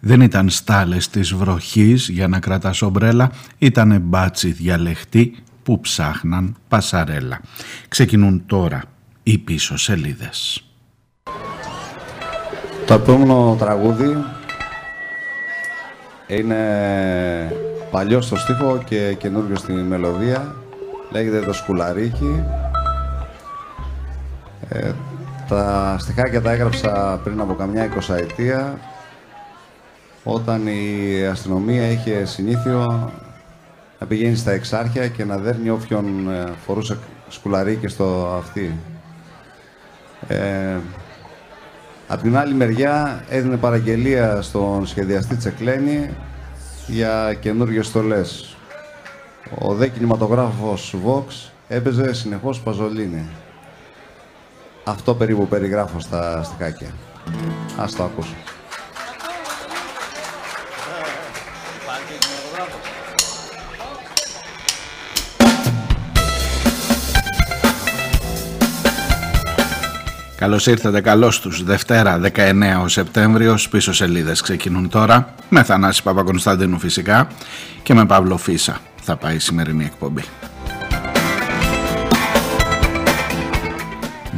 [0.00, 7.40] Δεν ήταν στάλες της βροχής για να κρατάς ομπρέλα, ήταν μπάτσι διαλεχτή που ψάχναν πασαρέλα.
[7.88, 8.82] Ξεκινούν τώρα
[9.22, 10.64] οι πίσω σελίδες.
[12.86, 14.16] Το επόμενο τραγούδι
[16.26, 17.52] είναι
[17.90, 20.54] παλιό στο στίχο και καινούργιο στη μελωδία.
[21.10, 22.42] Λέγεται το σκουλαρίκι.
[24.68, 24.92] Ε,
[25.48, 28.78] τα στιχάκια τα έγραψα πριν από καμιά εικοσαετία
[30.28, 33.12] όταν η αστυνομία είχε συνήθειο
[33.98, 36.98] να πηγαίνει στα εξάρχεια και να δέρνει όποιον ε, φορούσε
[37.28, 38.76] σκουλαρίκι στο αυτί.
[40.28, 40.76] Ε,
[42.08, 46.10] Απ' την άλλη μεριά έδινε παραγγελία στον σχεδιαστή Τσεκλένη
[46.86, 48.56] για καινούργιες στολές.
[49.58, 53.26] Ο δε κινηματογράφος Vox έπαιζε συνεχώς Παζολίνη.
[54.84, 56.90] Αυτό περίπου περιγράφω στα στικάκια.
[57.78, 58.34] Ας το ακούσω.
[70.36, 71.64] Καλώς ήρθατε, καλώς τους.
[71.64, 77.28] Δευτέρα 19 ο Σεπτέμβριος, πίσω σελίδες ξεκινούν τώρα, με Θανάση Παπακονσταντίνου φυσικά
[77.82, 80.22] και με Παύλο Φίσα θα πάει η σημερινή εκπομπή.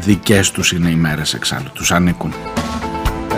[0.00, 2.34] Δικές τους είναι οι μέρες εξάλλου, τους ανήκουν.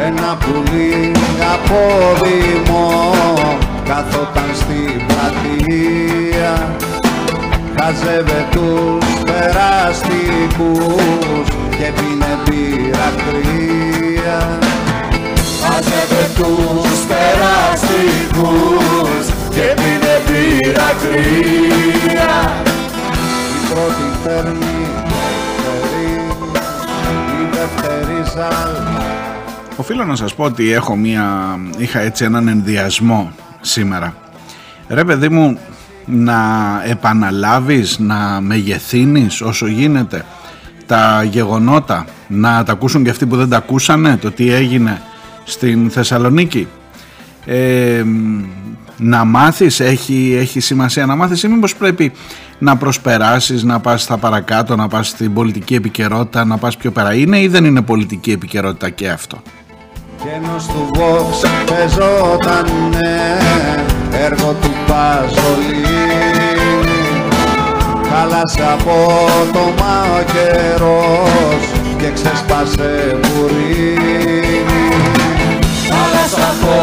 [0.04, 1.12] Ένα πουλί
[1.52, 1.78] από
[2.24, 3.14] δήμο
[3.84, 6.76] καθόταν στην πλατεία
[7.76, 10.40] χάζευε τους περαστικούς
[11.80, 14.58] και πίνε μπύρα κρύα
[15.62, 18.44] Μάζευε τους περαστικούς
[19.50, 22.34] και πίνε μπύρα κρύα
[23.56, 24.76] Η πρώτη παίρνει
[25.62, 26.06] δεύτερη,
[27.40, 29.02] η δεύτερη ζάλα
[29.76, 34.14] Οφείλω να σας πω ότι έχω μία, είχα έτσι έναν ενδιασμό σήμερα.
[34.88, 35.58] Ρε παιδί μου,
[36.06, 36.40] να
[36.84, 40.24] επαναλάβεις, να μεγεθύνεις όσο γίνεται;
[40.90, 45.02] Τα γεγονότα, να τα ακούσουν και αυτοί που δεν τα ακούσανε, το τι έγινε
[45.44, 46.68] στην Θεσσαλονίκη.
[47.46, 48.04] Ε,
[48.96, 52.12] να μάθεις, έχει, έχει σημασία να μάθεις ή μήπως πρέπει
[52.58, 57.14] να προσπεράσεις, να πας στα παρακάτω, να πας στην πολιτική επικαιρότητα, να πας πιο πέρα.
[57.14, 59.42] Είναι ή δεν είναι πολιτική επικαιρότητα και αυτό;
[60.22, 62.66] Γένος του Vox παίζονταν
[64.12, 65.89] έργο του Παζολίνη
[68.20, 68.96] Χάλασε από
[69.52, 71.64] το ο καιρός
[71.98, 74.88] και ξεσπάσε βουρίνι
[75.90, 76.74] Χάλασε από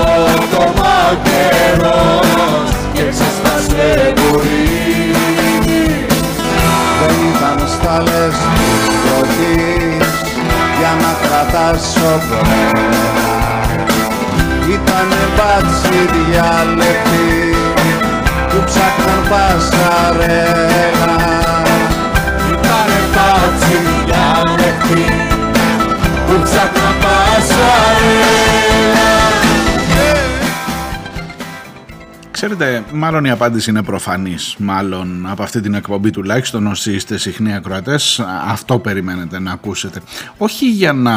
[0.51, 6.05] το ο καιρός και ξεσπάσε βουρίνι
[6.99, 8.35] Δεν ήταν στάλες
[9.37, 10.15] της
[10.79, 13.37] για να κρατάς σοπρένα
[14.69, 17.56] Ήτανε μπάτσι διάλεκτη
[18.57, 21.15] που ψάχναν πασαρέλα
[22.51, 25.05] Ήτανε μπάτσι διάλεκτη
[26.27, 28.57] που ψάχναν πασαρέλα
[32.31, 37.55] Ξέρετε, μάλλον η απάντηση είναι προφανής, μάλλον από αυτή την εκπομπή τουλάχιστον όσοι είστε συχνοί
[37.55, 40.01] ακροατές, αυτό περιμένετε να ακούσετε.
[40.37, 41.13] Όχι για να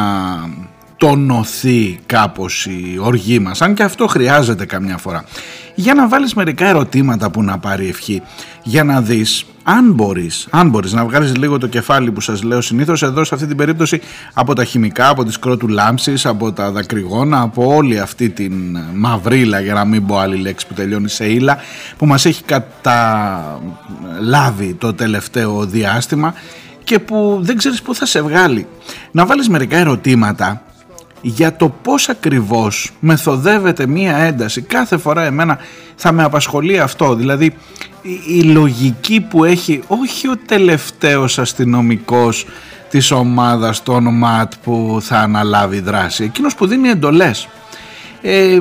[1.01, 5.23] τονωθεί κάπως η οργή μας, αν και αυτό χρειάζεται καμιά φορά.
[5.75, 8.21] Για να βάλεις μερικά ερωτήματα που να πάρει ευχή,
[8.63, 12.61] για να δεις αν μπορείς, αν μπορείς να βγάλεις λίγο το κεφάλι που σας λέω
[12.61, 14.01] συνήθως εδώ σε αυτή την περίπτωση
[14.33, 19.59] από τα χημικά, από τις κρότου λάμψης, από τα δακρυγόνα, από όλη αυτή την μαυρίλα
[19.59, 21.57] για να μην πω άλλη λέξη που τελειώνει σε ύλα
[21.97, 23.53] που μας έχει καταλάβει
[24.73, 26.33] το τελευταίο διάστημα
[26.83, 28.67] και που δεν ξέρεις πού θα σε βγάλει.
[29.11, 30.61] Να βάλεις μερικά ερωτήματα
[31.21, 34.61] για το πώς ακριβώς μεθοδεύεται μία ένταση.
[34.61, 35.57] Κάθε φορά εμένα
[35.95, 37.55] θα με απασχολεί αυτό, δηλαδή
[38.27, 42.45] η, λογική που έχει όχι ο τελευταίος αστυνομικός
[42.89, 47.47] της ομάδας, των ΜΑΤ που θα αναλάβει δράση, εκείνος που δίνει εντολές.
[48.21, 48.59] Ε,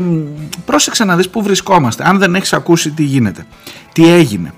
[0.64, 3.46] πρόσεξε να δεις που βρισκόμαστε, αν δεν έχεις ακούσει τι γίνεται.
[3.92, 4.52] Τι έγινε.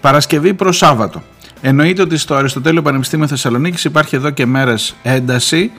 [0.00, 1.22] Παρασκευή προς Σάββατο.
[1.60, 5.70] Εννοείται ότι στο Αριστοτέλειο Πανεπιστήμιο Θεσσαλονίκης υπάρχει εδώ και μέρες ένταση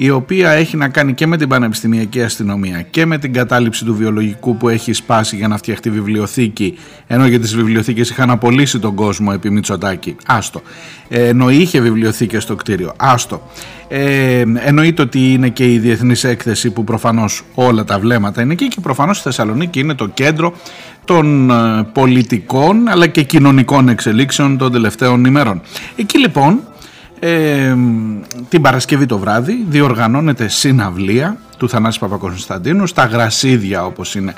[0.00, 3.94] η οποία έχει να κάνει και με την πανεπιστημιακή αστυνομία και με την κατάληψη του
[3.94, 8.94] βιολογικού που έχει σπάσει για να φτιαχτεί βιβλιοθήκη ενώ για τις βιβλιοθήκες είχαν απολύσει τον
[8.94, 10.16] κόσμο επί Μητσοτάκη.
[10.26, 10.62] Άστο.
[11.08, 12.92] Ε, ενώ είχε βιβλιοθήκες στο κτίριο.
[12.96, 13.42] Άστο.
[13.88, 18.68] Ε, εννοείται ότι είναι και η διεθνής έκθεση που προφανώς όλα τα βλέμματα είναι εκεί
[18.68, 20.52] και προφανώς η Θεσσαλονίκη είναι το κέντρο
[21.04, 25.60] των ε, πολιτικών αλλά και κοινωνικών εξελίξεων των τελευταίων ημέρων
[25.96, 26.60] εκεί λοιπόν
[27.20, 27.74] Ε,
[28.48, 34.34] την Παρασκευή το βράδυ διοργανώνεται συναυλία του Θανάση Παπακοσταντίνου στα Γρασίδια όπως είναι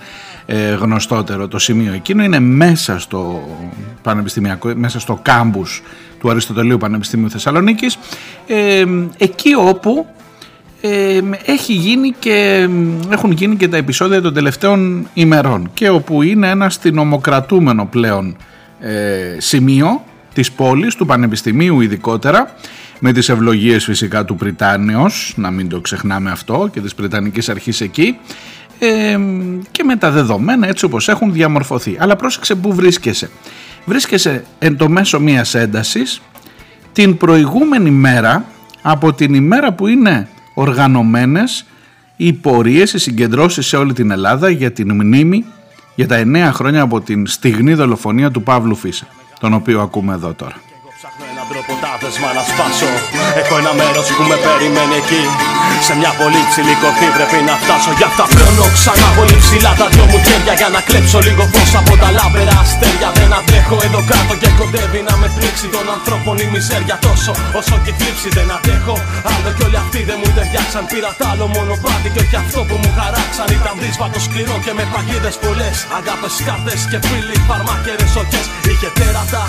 [0.46, 2.22] ε, γνωστότερο το σημείο εκείνο.
[2.22, 3.48] Είναι μέσα στο
[4.02, 5.82] πανεπιστημιακό, μέσα στο κάμπους
[6.20, 7.98] του Αριστοτελείου Πανεπιστημίου Θεσσαλονίκης.
[8.46, 8.84] Ε,
[9.18, 10.06] εκεί όπου
[10.80, 12.68] ε, έχει γίνει και,
[13.10, 18.36] έχουν γίνει και τα επεισόδια των τελευταίων ημερών και όπου είναι ένα αστυνομοκρατούμενο πλέον
[18.80, 20.04] ε, σημείο
[20.40, 22.54] της πόλης, του Πανεπιστημίου ειδικότερα
[22.98, 27.80] με τις ευλογίες φυσικά του Πριτάνιος, να μην το ξεχνάμε αυτό και της Πριτανικής Αρχής
[27.80, 28.16] εκεί
[28.78, 29.18] ε,
[29.70, 31.96] και με τα δεδομένα έτσι όπως έχουν διαμορφωθεί.
[32.00, 33.30] Αλλά πρόσεξε που βρίσκεσαι.
[33.84, 36.20] Βρίσκεσαι εν το μέσο μιας έντασης
[36.92, 38.44] την προηγούμενη μέρα
[38.82, 41.66] από την ημέρα που είναι οργανωμένες
[42.16, 45.44] οι πορείες, οι συγκεντρώσεις σε όλη την Ελλάδα για την μνήμη
[45.94, 49.06] για τα εννέα χρόνια από την στιγνή δολοφονία του Παύλου Φίσα,
[49.40, 50.56] τον οποίο ακούμε εδώ τώρα.
[51.50, 52.90] Τρόπο τα δεσμά να σπάσω.
[53.40, 55.22] Έχω ένα μέρος που με περιμένει εκεί
[55.88, 58.24] Σε μια πολύ ψηλή κορφή πρέπει να φτάσω Γι' αυτά.
[58.34, 62.08] Πλώνω ξανά πολύ ψηλά τα δυο μου χέρια Για να κλέψω λίγο φως από τα
[62.18, 63.08] λάβερα αστέρια.
[63.18, 67.76] Δεν αντέχω εδώ κάτω και κοντεύει να με τρίξει Των ανθρώπων η μιζέρια τόσο όσο
[67.84, 68.94] και θλίψη Δεν αντέχω.
[69.32, 72.76] Άλλο κι όλοι αυτοί δεν μου ταιριάξαν Πήρα τ' άλλο μονοπάτι και όχι αυτό που
[72.82, 73.46] μου χαράξαν.
[73.58, 75.76] Ήταν δύσβατο σκληρό και με παγίδες πολλές.
[75.98, 79.42] Αγάπες κάρτες και φίλοι φαρμάκερες οκές Είχε τέρατα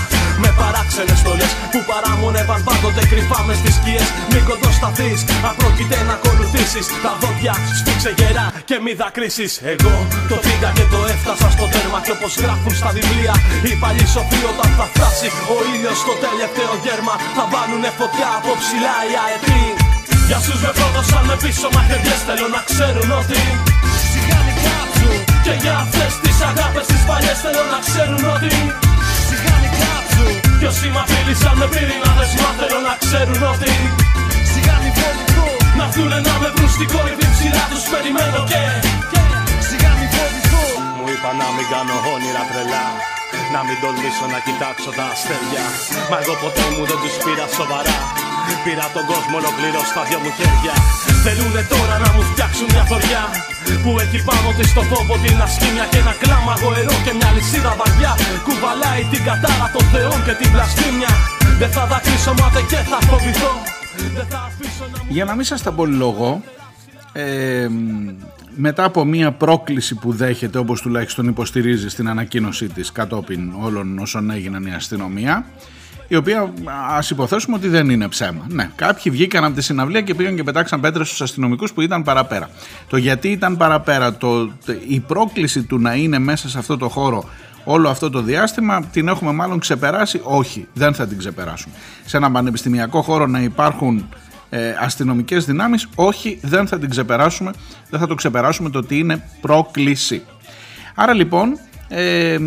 [0.44, 4.07] με παράξενες στολές που παράμονευαν πάντοτε κρυφά μες στις σκιές.
[4.31, 5.19] Μην κοντοσταθείς,
[5.50, 9.51] απρόκειται να ακολουθήσεις Τα δόντια σφίξε γερά και μη δακρύσεις.
[9.73, 9.95] Εγώ
[10.29, 13.33] το πήγα και το έφτασα στο τέρμα Και όπως γράφουν στα βιβλία
[13.68, 18.51] οι παλιοί σοφοί όταν θα φτάσει Ο ήλιος στο τελευταίο γέρμα θα βάλουνε φωτιά από
[18.62, 19.63] ψηλά οι αετοί.
[20.29, 23.41] Για σους με πρόδωσαν με πίσω μαχαιριές θέλω να ξέρουν ότι
[24.12, 25.12] Σιγάνι κάψου
[25.45, 28.53] Και για αυτές τις αγάπες τις παλιές θέλω να ξέρουν ότι
[29.27, 30.25] Σιγάνι κάψου
[30.59, 33.73] κι όσοι μ' απειλήσαν με πυρηνάδες μα θέλω να ξέρουν ότι
[34.51, 34.91] Σιγά μη φοβηθώ
[35.81, 38.63] Να έρθουνε να με βρουν στην κορυφή ψηλά τους περιμένω και
[39.68, 40.66] Σιγά μη φοβηθώ
[40.98, 42.86] Μου είπα να μην κάνω όνειρα τρελά
[43.56, 45.66] να μην τολμήσω να κοιτάξω τα αστέρια.
[46.10, 47.98] Μα εγώ ποτέ μου δεν τους πήρα σοβαρά.
[48.66, 50.75] Πήρα τον κόσμο ολοκληρώ στα δυο μου χέρια.
[51.24, 53.24] Θέλουνε τώρα να μου φτιάξουν μια θωριά
[53.83, 57.74] Που έχει πάνω της στο φόβο την ασκήμια Και ένα κλάμα γοερό και μια λυσίδα
[57.80, 58.12] βαριά.
[58.48, 61.12] Κουβαλάει την κατάρα των θεών και την πλαστήμια.
[61.60, 63.70] Δεν θα δακρύσω μάται και θα φοβηθώ
[64.13, 66.44] Δεν θα αφήσω να Για να μην σας τα λόγο
[67.13, 67.68] ε,
[68.56, 74.30] μετά από μια πρόκληση που δέχεται όπως τουλάχιστον υποστηρίζει στην ανακοίνωσή της κατόπιν όλων όσων
[74.30, 75.45] έγιναν η αστυνομία
[76.12, 76.53] η οποία
[76.89, 78.45] ας υποθέσουμε ότι δεν είναι ψέμα.
[78.50, 82.04] Ναι, κάποιοι βγήκαν από τη συναυλία και πήγαν και πετάξαν πέτρες στους αστυνομικούς που ήταν
[82.04, 82.50] παραπέρα.
[82.89, 84.51] Το γιατί ήταν παραπέρα, το,
[84.88, 87.30] η πρόκληση του να είναι μέσα σε αυτό το χώρο
[87.63, 90.22] όλο αυτό το διάστημα την έχουμε μάλλον ξεπεράσει.
[90.24, 91.74] Όχι, δεν θα την ξεπεράσουμε.
[92.06, 94.10] Σε ένα πανεπιστημιακό χώρο να υπάρχουν
[94.50, 97.52] ε, αστυνομικές δυνάμεις, όχι, δεν θα την ξεπεράσουμε.
[97.90, 100.24] Δεν θα το ξεπεράσουμε το ότι είναι πρόκληση.
[100.96, 101.60] Άρα λοιπόν
[101.94, 102.38] ε,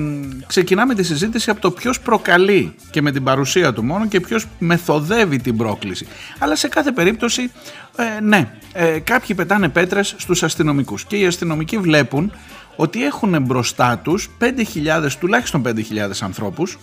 [0.46, 4.46] ξεκινάμε τη συζήτηση από το ποιος προκαλεί και με την παρουσία του μόνο και ποιος
[4.58, 6.06] μεθοδεύει την πρόκληση.
[6.38, 7.50] Αλλά σε κάθε περίπτωση,
[7.96, 12.32] ε, ναι, ε, κάποιοι πετάνε πέτρες στους αστυνομικούς και οι αστυνομικοί βλέπουν
[12.76, 15.80] ότι έχουν μπροστά τους 5.000, τουλάχιστον 5.000
[16.20, 16.78] ανθρώπους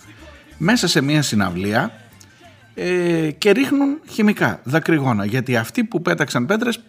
[0.57, 1.91] μέσα σε μια συναυλία
[2.73, 5.25] ε, και ρίχνουν χημικά, δακρυγόνα.
[5.25, 6.79] Γιατί αυτοί που πέταξαν πέτρες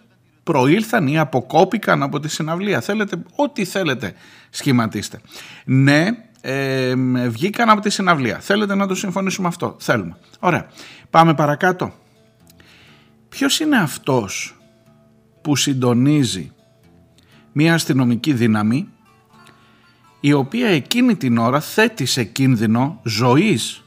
[0.42, 2.80] προήλθαν ή αποκόπηκαν από τη συναυλία.
[2.80, 4.14] Θέλετε, ό,τι θέλετε
[4.50, 5.20] σχηματίστε.
[5.64, 6.08] Ναι,
[6.40, 6.94] ε,
[7.28, 8.38] βγήκαν από τη συναυλία.
[8.38, 10.16] Θέλετε να το συμφωνήσουμε αυτό; Θέλουμε.
[10.38, 10.66] Ωραία.
[11.10, 11.92] Πάμε παρακάτω.
[13.28, 14.56] Ποιος είναι αυτός
[15.40, 16.52] που συντονίζει
[17.52, 18.88] μια αστυνομική δύναμη
[20.24, 23.82] η οποία εκείνη την ώρα θέτει σε κίνδυνο ζωής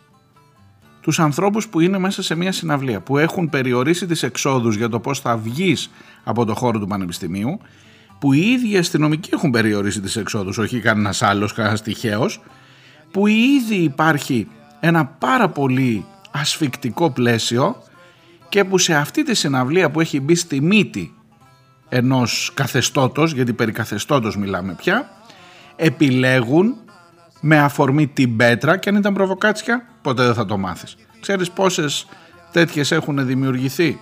[1.02, 5.00] τους ανθρώπους που είναι μέσα σε μια συναυλία, που έχουν περιορίσει τις εξόδους για το
[5.00, 5.92] πώς θα βγεις
[6.24, 7.60] από το χώρο του Πανεπιστημίου,
[8.20, 12.42] που οι ίδιοι αστυνομικοί έχουν περιορίσει τις εξόδους, όχι κανένας άλλος, κανένας τυχαίος,
[13.12, 14.48] που ήδη υπάρχει
[14.80, 17.84] ένα πάρα πολύ ασφικτικό πλαίσιο
[18.50, 21.14] και που σε αυτή τη συναυλία που έχει μπει στη μύτη
[21.90, 25.10] ενός καθεστώτος, γιατί περί καθεστώτος μιλάμε πια,
[25.76, 26.76] επιλέγουν
[27.42, 30.96] με αφορμή την πέτρα και αν ήταν προβοκάτσια ποτέ δεν θα το μάθεις.
[31.20, 32.08] Ξέρεις πόσες
[32.52, 34.00] τέτοιες έχουν δημιουργηθεί;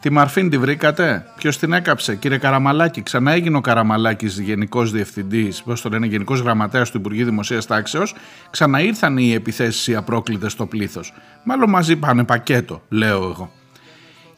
[0.00, 3.02] Τη Μαρφίν τη βρήκατε; Ποιος την έκαψε, κύριε Καραμαλάκη.
[3.02, 8.14] Ξανά έγινε ο Καραμαλάκης γενικός διευθυντής, πώς το λένε, γενικός γραμματέας του Υπουργείου Δημοσίας Τάξεως.
[8.50, 11.12] Ξαναήρθαν οι επιθέσεις οι απρόκλητες στο πλήθος.
[11.44, 13.52] Μάλλον μαζί πάνε πακέτο, λέω εγώ.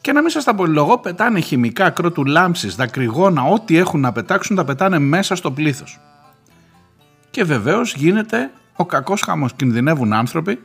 [0.01, 4.55] Και να μην σας τα πολυλογώ, πετάνε χημικά, κρότου λάμψης, δακρυγόνα, ό,τι έχουν να πετάξουν
[4.55, 5.99] τα πετάνε μέσα στο πλήθος.
[7.33, 9.53] Και βεβαίως γίνεται ο κακός χαμός.
[9.53, 10.59] Κινδυνεύουν άνθρωποι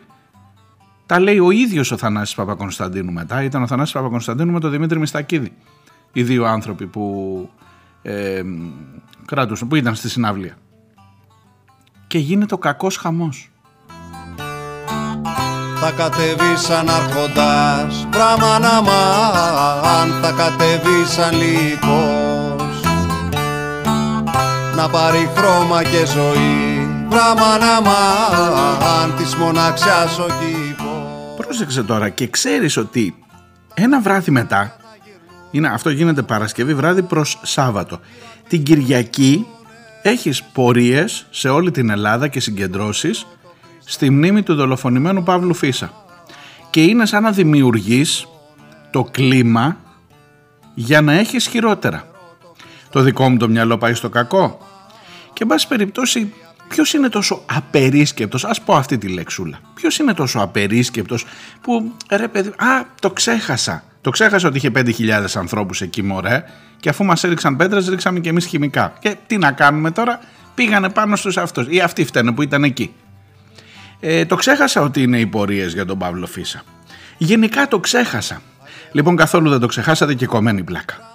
[1.07, 3.43] Τα λέει ο ίδιος ο Θανάσης Παπακονσταντίνου μετά.
[3.43, 5.53] Ήταν ο Θανάσης Παπακονσταντίνου με τον Δημήτρη Μιστακίδη.
[6.13, 7.05] Οι δύο άνθρωποι που
[8.03, 8.43] ε,
[9.25, 10.57] κράτουσαν, που ήταν στη συναυλία.
[12.07, 13.51] Και γίνεται ο κακός χαμός.
[15.81, 18.77] Θα κατεβεί σαν αρχοντάς, πράγμα να
[20.01, 22.18] αν θα κατεβεί σαν λύκος
[24.78, 27.90] Να πάρει χρώμα και ζωή, πράγμα να
[29.02, 33.14] αν της μοναξιάς ο κήπος Πρόσεξε τώρα και ξέρεις ότι
[33.75, 34.76] ένα βράδυ μετά,
[35.50, 38.00] είναι, αυτό γίνεται Παρασκευή βράδυ προς Σάββατο,
[38.49, 39.47] την Κυριακή
[40.02, 43.26] έχεις πορείες σε όλη την Ελλάδα και συγκεντρώσεις
[43.85, 45.92] στη μνήμη του δολοφονημένου Παύλου Φίσα.
[46.70, 48.26] Και είναι σαν να δημιουργείς
[48.90, 49.76] το κλίμα
[50.75, 52.04] για να έχεις χειρότερα.
[52.90, 54.68] Το δικό μου το μυαλό πάει στο κακό.
[55.38, 56.33] Και εν πάση περιπτώσει
[56.68, 61.26] ποιος είναι τόσο απερίσκεπτος, ας πω αυτή τη λεξούλα, ποιος είναι τόσο απερίσκεπτος
[61.61, 63.85] που ρε παιδί, α το ξέχασα.
[64.00, 66.45] Το ξέχασα ότι είχε 5.000 ανθρώπους εκεί μωρέ
[66.80, 68.92] και αφού μας έριξαν πέτρες ρίξαμε και εμείς χημικά.
[69.00, 70.21] Και τι να κάνουμε τώρα,
[70.54, 72.95] πήγανε πάνω στους αυτούς ή αυτοί φταίνε που ήταν εκεί.
[74.00, 76.62] Ε, το ξέχασα ότι είναι οι πορείες για τον Παύλο Φίσα.
[77.18, 78.42] Γενικά το ξέχασα.
[78.92, 81.09] Λοιπόν, καθόλου δεν το ξεχάσατε και κομμένη πλάκα.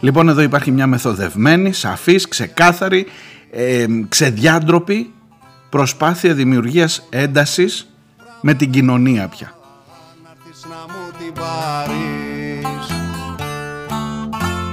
[0.00, 3.06] Λοιπόν, εδώ υπάρχει μια μεθοδευμένη, σαφής, ξεκάθαρη,
[3.50, 5.12] ε, ξεδιάντροπη
[5.70, 7.88] προσπάθεια δημιουργίας έντασης
[8.40, 9.52] με την κοινωνία πια.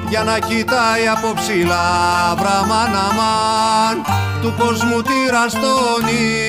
[0.10, 4.04] Για να κοιτάει από ψηλά βραμάναμαν
[4.42, 6.46] του κόσμου τη ραστόνι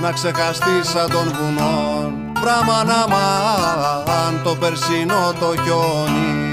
[0.00, 6.49] να ξεχαστεί σαν των βουνών Πράμα να μαν το περσινό το χιόνι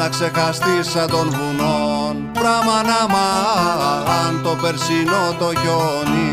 [0.00, 6.29] Να ξεχαστεί σαν των βουνών Πράμα να μαν το περσινό το χιόνι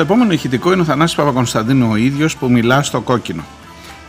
[0.00, 3.42] Στο επόμενο ηχητικό είναι ο Θανάσης Παπακονσταντίνου ο ίδιος που μιλά στο κόκκινο.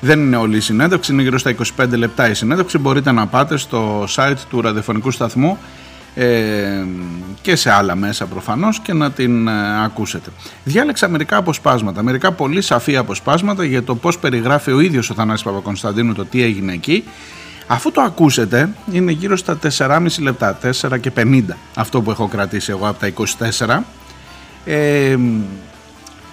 [0.02, 2.78] Δεν είναι όλη η συνέντευξη, είναι γύρω στα 25 λεπτά η συνέντευξη.
[2.78, 5.58] Μπορείτε να πάτε στο site του ραδιοφωνικού σταθμού
[6.16, 6.84] ε,
[7.42, 10.30] και σε άλλα μέσα προφανώς και να την ε, ακούσετε.
[10.64, 15.46] Διάλεξα μερικά αποσπάσματα, μερικά πολύ σαφή αποσπάσματα για το πώς περιγράφει ο ίδιος ο Θανάσης
[15.46, 17.04] Παπακονσταντίνου το τι έγινε εκεί.
[17.68, 21.44] Αφού το ακούσετε είναι γύρω στα 4,5 λεπτά, 4 και 50
[21.76, 23.12] αυτό που έχω κρατήσει εγώ από τα
[23.60, 23.80] 24.
[24.66, 25.18] Ε,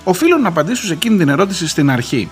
[0.05, 2.29] οφείλω να απαντήσω σε εκείνη την ερώτηση στην αρχή.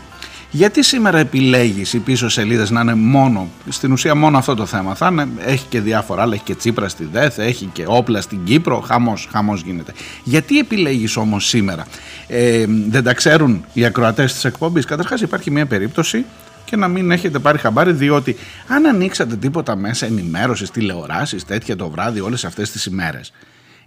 [0.51, 4.95] Γιατί σήμερα επιλέγεις οι πίσω σελίδες να είναι μόνο, στην ουσία μόνο αυτό το θέμα;
[4.95, 8.45] Θα είναι, έχει και διάφορα άλλα, έχει και τσίπρα στη ΔΕΘ, έχει και όπλα στην
[8.45, 9.93] Κύπρο, χαμός, χαμός γίνεται.
[10.25, 11.87] Γιατί επιλέγεις όμως σήμερα;
[12.27, 16.25] Ε, δεν τα ξέρουν οι ακροατές της εκπομπής; Καταρχάς υπάρχει μια περίπτωση
[16.65, 18.37] και να μην έχετε πάρει χαμπάρι διότι
[18.69, 23.33] αν ανοίξατε τίποτα μέσα ενημέρωσης, τηλεοράσεις, τέτοια το βράδυ όλες αυτές τις ημέρες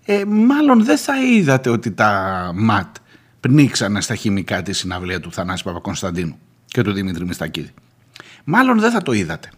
[0.05, 2.95] ε, μάλλον δεν θα είδατε ότι τα ΜΑΤ
[3.39, 7.73] πνίξανε στα χημικά τη συναυλία του Θανάση Παπακονσταντίνου και του Δημήτρη Μιστακίδη.
[8.43, 9.49] Μάλλον δεν θα το είδατε.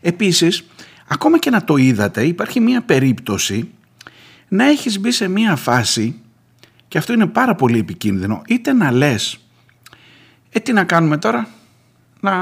[0.00, 0.64] Επίσης,
[1.08, 3.70] ακόμα και να το είδατε, υπάρχει μια περίπτωση
[4.48, 6.20] να έχεις μπει σε μια φάση
[6.88, 9.38] και αυτό είναι πάρα πολύ επικίνδυνο, είτε να λες
[10.50, 11.48] ε τι να κάνουμε τώρα,
[12.20, 12.32] να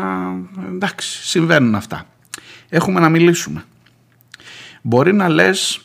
[0.69, 2.07] εντάξει συμβαίνουν αυτά.
[2.69, 3.65] Έχουμε να μιλήσουμε.
[4.83, 5.81] Μπορεί να λες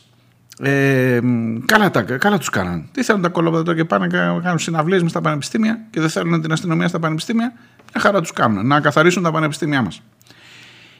[0.62, 1.20] ε,
[1.64, 2.84] καλά, τα, καλά τους κάνανε.
[2.92, 6.40] Τι θέλουν τα κολόπεδα και πάνε και κάνουν συναυλίες μες στα πανεπιστήμια και δεν θέλουν
[6.40, 7.52] την αστυνομία στα πανεπιστήμια.
[7.92, 8.66] Μια χαρά τους κάνουν.
[8.66, 10.02] Να καθαρίσουν τα πανεπιστήμια μας.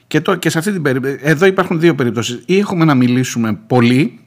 [0.07, 2.43] Και, το, και σε αυτή την περίπτωση, εδώ υπάρχουν δύο περιπτώσεις.
[2.45, 4.19] Ή έχουμε να μιλήσουμε πολύ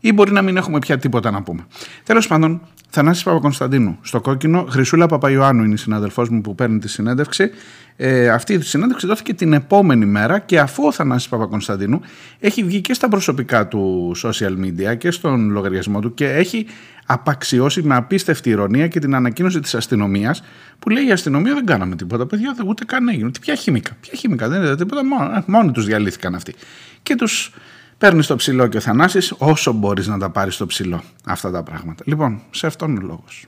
[0.00, 1.66] ή μπορεί να μην έχουμε πια τίποτα να πούμε.
[2.04, 6.88] Τέλος πάντων, Θανάσης Παπακονσταντίνου στο κόκκινο, Χρυσούλα Παπαϊωάννου είναι η συνάδελφός μου που παίρνει τη
[6.88, 7.50] συνέντευξη.
[7.96, 12.00] Ε, αυτή η συνέντευξη δόθηκε την επόμενη μέρα και αφού ο Θανάσης Παπακονσταντίνου
[12.38, 16.66] έχει βγει και στα προσωπικά του social media και στον λογαριασμό του και έχει
[17.06, 20.42] απαξιώσει με απίστευτη ηρωνία και την ανακοίνωση της αστυνομίας
[20.78, 23.30] που λέει η αστυνομία δεν κάναμε τίποτα παιδιά ούτε καν έγινε.
[23.40, 26.54] Ποια χημικά, ποια χημικά δεν είδατε τίποτα μόνο, μόνοι τους διαλύθηκαν αυτοί.
[27.02, 27.52] Και τους
[28.00, 31.62] Παίρνεις το ψηλό και ο Θανάσης όσο μπορείς να τα πάρεις στο ψηλό αυτά τα
[31.62, 32.02] πράγματα.
[32.06, 33.46] Λοιπόν, σε αυτόν ο λόγος.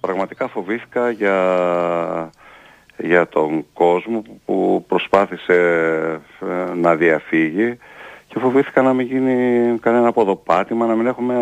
[0.00, 2.30] Πραγματικά φοβήθηκα για,
[2.96, 5.54] για τον κόσμο που προσπάθησε
[6.40, 7.78] ε, να διαφύγει
[8.28, 11.34] και φοβήθηκα να μην γίνει κανένα ποδοπάτημα, να μην έχουμε,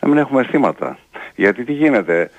[0.00, 0.98] να μην έχουμε θύματα.
[1.34, 2.30] Γιατί τι γίνεται,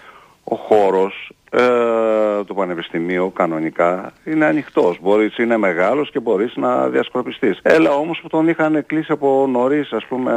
[0.43, 4.99] ο χώρος ε, του Πανεπιστημίου κανονικά είναι ανοιχτός.
[5.01, 7.59] Μπορείς, είναι μεγάλος και μπορείς να διασκορπιστείς.
[7.61, 10.33] Έλα όμως που τον είχαν κλείσει από νωρίς ας πούμε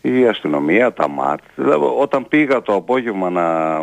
[0.00, 1.40] η αστυνομία, τα ΜΑΤ.
[1.54, 3.76] Δηλαδή, όταν πήγα το απόγευμα να,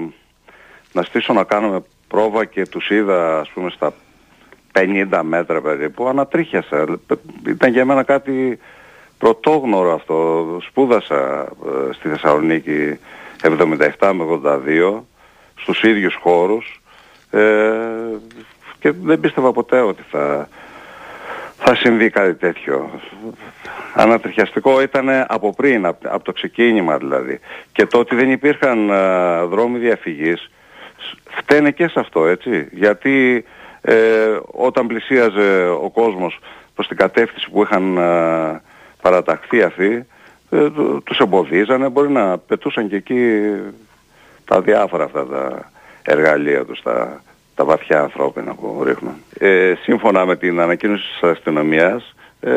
[0.91, 3.93] να στήσω να κάνουμε πρόβα και τους είδα ας πούμε στα
[4.73, 6.85] 50 μέτρα περίπου, ανατρίχιασα.
[7.47, 8.59] Ήταν για μένα κάτι
[9.17, 10.45] πρωτόγνωρο αυτό.
[10.67, 12.99] Σπούδασα ε, στη Θεσσαλονίκη
[13.99, 15.01] 77 με 82
[15.55, 16.81] στους ίδιους χώρους
[17.31, 17.41] ε,
[18.79, 20.47] και δεν πίστευα ποτέ ότι θα,
[21.57, 22.99] θα συμβεί κάτι τέτοιο.
[23.93, 27.39] Ανατριχιαστικό ήταν από πριν, από, το ξεκίνημα δηλαδή.
[27.71, 30.49] Και το ότι δεν υπήρχαν ε, δρόμοι διαφυγής
[31.29, 32.67] φταίνε και σε αυτό, έτσι.
[32.71, 33.45] Γιατί
[33.81, 36.39] ε, όταν πλησίαζε ο κόσμος
[36.75, 38.61] προς την κατεύθυνση που είχαν ε,
[39.01, 40.05] παραταχθεί αυτοί,
[40.49, 40.69] ε,
[41.03, 43.41] τους εμποδίζανε, μπορεί να πετούσαν και εκεί
[44.53, 45.71] τα διάφορα αυτά τα
[46.03, 47.21] εργαλεία τους, τα,
[47.55, 49.13] τα βαθιά ανθρώπινα που ρίχνουν.
[49.39, 52.51] Ε, σύμφωνα με την ανακοίνωση της αστυνομίας, ε,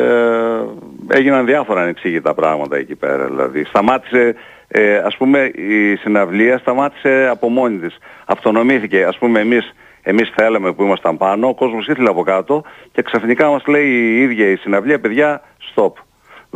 [1.09, 3.25] έγιναν διάφορα ανεξήγητα πράγματα εκεί πέρα.
[3.27, 4.35] Δηλαδή, σταμάτησε,
[4.69, 7.99] ε, ας πούμε, η συναυλία σταμάτησε από μόνη της.
[8.27, 9.05] Αυτονομήθηκε.
[9.05, 12.63] Ας πούμε, εμείς, εμείς θέλαμε που ήμασταν πάνω, ο κόσμος ήθελε από κάτω
[12.93, 15.43] και ξαφνικά μας λέει η ίδια η συναυλία, παιδιά,
[15.75, 15.93] stop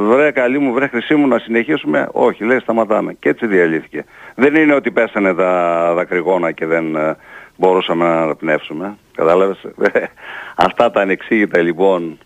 [0.08, 2.08] βρε καλή μου, βρε χρυσή μου να συνεχίσουμε.
[2.12, 3.12] Όχι, λέει σταματάμε.
[3.12, 4.04] Και έτσι διαλύθηκε.
[4.34, 7.16] Δεν είναι ότι πέσανε τα δακρυγόνα και δεν ε,
[7.56, 8.96] μπορούσαμε να αναπνεύσουμε.
[9.14, 9.58] Κατάλαβες;
[10.66, 12.18] Αυτά τα ανεξήγητα λοιπόν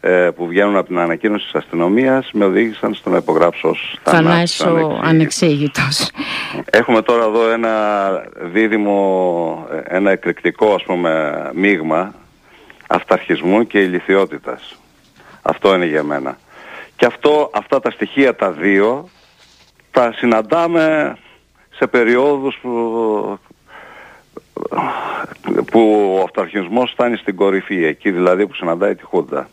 [0.00, 5.00] ε, που βγαίνουν από την ανακοίνωση της αστυνομίας με οδήγησαν στο να υπογράψω ως Θανάσιο
[5.02, 6.10] ανεξήγητος.
[6.70, 7.72] Έχουμε τώρα εδώ ένα
[8.52, 12.14] δίδυμο, ε, ένα εκρηκτικό ας πούμε μείγμα
[12.88, 14.76] αυταρχισμού και ηλικιότητας.
[15.42, 16.36] Αυτό είναι για μένα.
[17.02, 19.08] Και αυτό, αυτά τα στοιχεία τα δύο
[19.90, 21.16] τα συναντάμε
[21.70, 23.38] σε περιόδους που,
[25.70, 29.48] που ο αυταρχισμός φτάνει στην κορυφή, εκεί δηλαδή που συναντάει τη Χούντα.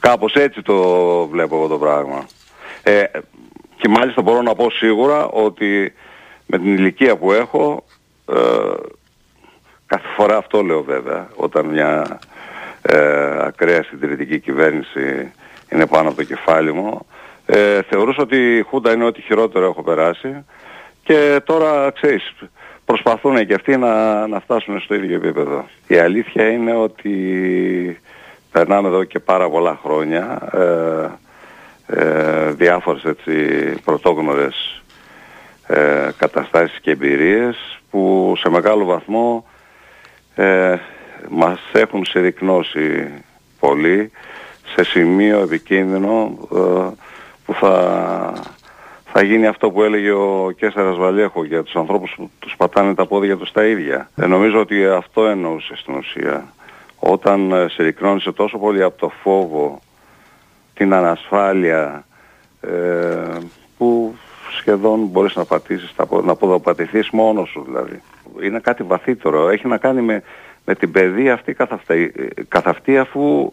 [0.00, 0.76] Κάπως έτσι το
[1.26, 2.26] βλέπω εγώ το πράγμα.
[2.82, 3.04] Ε,
[3.76, 5.92] και μάλιστα μπορώ να πω σίγουρα ότι
[6.46, 7.84] με την ηλικία που έχω,
[8.32, 8.36] ε,
[9.86, 12.18] κάθε φορά αυτό λέω βέβαια, όταν μια
[12.82, 15.32] ε, ακραία συντηρητική κυβέρνηση
[15.72, 17.06] είναι πάνω από το κεφάλι μου.
[17.46, 20.44] Ε, θεωρούσα ότι η Χούντα είναι ό,τι χειρότερο έχω περάσει
[21.02, 22.34] και τώρα ξέρεις
[22.84, 25.64] προσπαθούν και αυτοί να, να φτάσουν στο ίδιο επίπεδο.
[25.86, 28.00] Η αλήθεια είναι ότι
[28.52, 31.08] περνάμε εδώ και πάρα πολλά χρόνια ε,
[31.86, 33.34] ε, διάφορες έτσι
[33.84, 34.82] πρωτόγνωρες
[35.66, 39.46] ε, καταστάσεις και εμπειρίες που σε μεγάλο βαθμό
[40.34, 40.76] ε,
[41.28, 43.12] μας έχουν συρρυκνώσει
[43.60, 44.10] πολύ
[44.74, 46.92] σε σημείο επικίνδυνο ε,
[47.44, 48.32] που θα,
[49.04, 53.06] θα γίνει αυτό που έλεγε ο Κέσσαρας Βαλέχο για τους ανθρώπους που τους πατάνε τα
[53.06, 54.10] πόδια τους τα ίδια.
[54.16, 56.52] Ε, νομίζω ότι αυτό εννοούσε στην ουσία.
[56.98, 59.80] Όταν ε, συρρυκνώνησε τόσο πολύ από το φόβο,
[60.74, 62.04] την ανασφάλεια,
[62.60, 63.38] ε,
[63.78, 64.14] που
[64.58, 68.00] σχεδόν μπορείς να πατήσεις, να ποδοπατηθείς μόνος σου δηλαδή.
[68.42, 69.48] Είναι κάτι βαθύτερο.
[69.48, 70.22] Έχει να κάνει με,
[70.64, 71.52] με την παιδεία αυτή
[72.48, 73.52] καθ' αυτή, αφού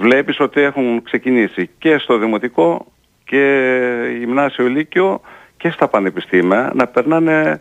[0.00, 2.86] βλέπεις ότι έχουν ξεκινήσει και στο Δημοτικό
[3.24, 5.20] και Γυμνάσιο Λύκειο
[5.56, 7.60] και στα πανεπιστήμια να περνάνε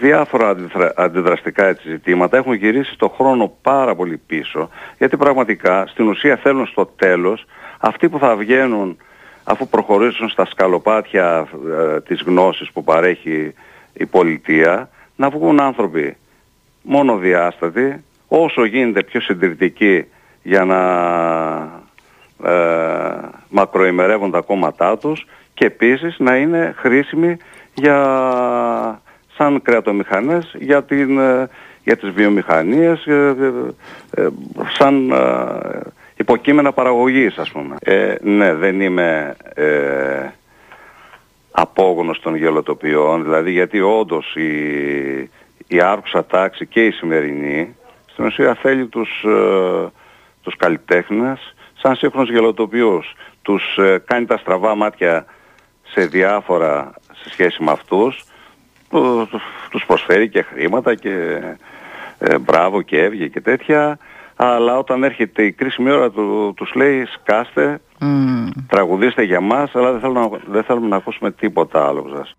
[0.00, 0.56] διάφορα
[0.94, 2.36] αντιδραστικά έτσι ζητήματα.
[2.36, 7.44] Έχουν γυρίσει το χρόνο πάρα πολύ πίσω γιατί πραγματικά στην ουσία θέλουν στο τέλος
[7.78, 8.96] αυτοί που θα βγαίνουν
[9.44, 13.54] αφού προχωρήσουν στα σκαλοπάτια ε, της γνώσης που παρέχει
[13.92, 16.16] η πολιτεία να βγουν άνθρωποι
[16.82, 20.04] μόνο διάστατοι όσο γίνεται πιο συντηρητικοί
[20.44, 20.80] για να
[22.50, 27.36] ε, μακροημερεύουν τα κόμματά τους και επίσης να είναι χρήσιμοι
[27.74, 29.00] για,
[29.36, 31.48] σαν κρεατομηχανές για, την, ε,
[31.84, 33.36] για τις βιομηχανίες, ε,
[34.10, 34.28] ε,
[34.78, 35.12] σαν
[36.16, 37.76] υποκείμενα παραγωγής ας πούμε.
[38.20, 40.28] ναι, δεν είμαι ε,
[41.50, 45.30] απόγονος των γελοτοποιών, δηλαδή γιατί όντως η,
[45.66, 47.76] η άρχουσα τάξη και η σημερινή
[48.06, 49.24] στην ουσία θέλει τους
[50.44, 53.14] τους καλλιτέχνες σαν σύγχρονος γελοτοποιούς.
[53.42, 55.24] Τους ε, κάνει τα στραβά μάτια
[55.82, 58.24] σε διάφορα σε σχέση με αυτούς,
[59.70, 61.42] τους προσφέρει και χρήματα και
[62.18, 63.98] ε, μπράβο και έβγε και τέτοια,
[64.36, 68.48] αλλά όταν έρχεται η κρίσιμη ώρα του, τους λέει σκάστε, mm.
[68.68, 72.36] τραγουδίστε για μας, αλλά δεν θέλουμε, να, δεν θέλουμε να ακούσουμε τίποτα άλλο σας.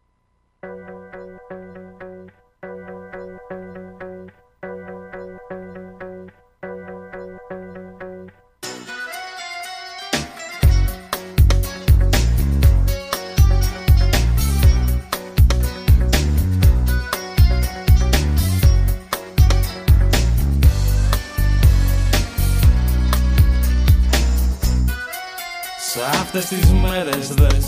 [26.38, 27.66] Αυτές τις μέρες δες.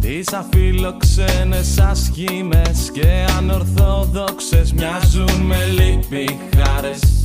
[0.00, 7.24] Τις αφιλοξένες ασχήμες και ανορθόδοξες Μοιάζουν με λυπηχάρες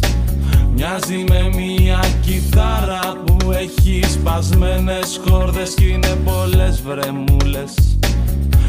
[0.76, 7.74] Μοιάζει με μια κιθάρα που έχει σπασμένες χόρδες Κι είναι πολλές βρεμούλες.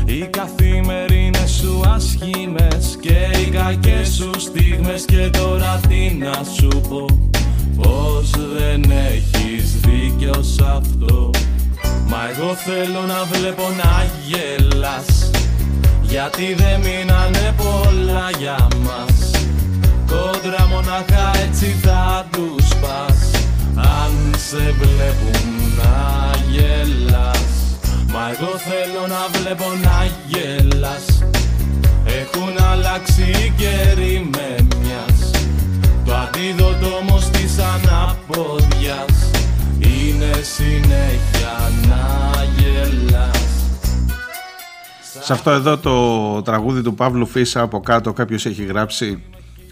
[0.04, 7.25] Οι καθημερινές σου ασχήμες και οι κακές σου στιγμές Και τώρα τι να σου πω
[7.76, 11.30] Πως δεν έχεις δίκιο σ' αυτό;
[12.08, 15.30] Μα εγώ θέλω να βλέπω να γελάς.
[16.02, 19.30] Γιατί δεν μείνανε πολλά για μας.
[20.06, 23.30] Κόντρα μοναχά έτσι θα τους πας.
[23.76, 24.12] Αν
[24.48, 25.44] σε βλέπουν
[25.78, 27.54] να γελάς.
[28.12, 31.04] Μα εγώ θέλω να βλέπω να γελάς.
[32.04, 35.30] Έχουν αλλάξει οι καιροί με μιας.
[36.04, 37.02] Το αντίδοτο
[40.54, 43.44] συνέχεια να γελάς.
[45.20, 49.22] Σε αυτό εδώ το τραγούδι του Παύλου Φίσα από κάτω κάποιος έχει γράψει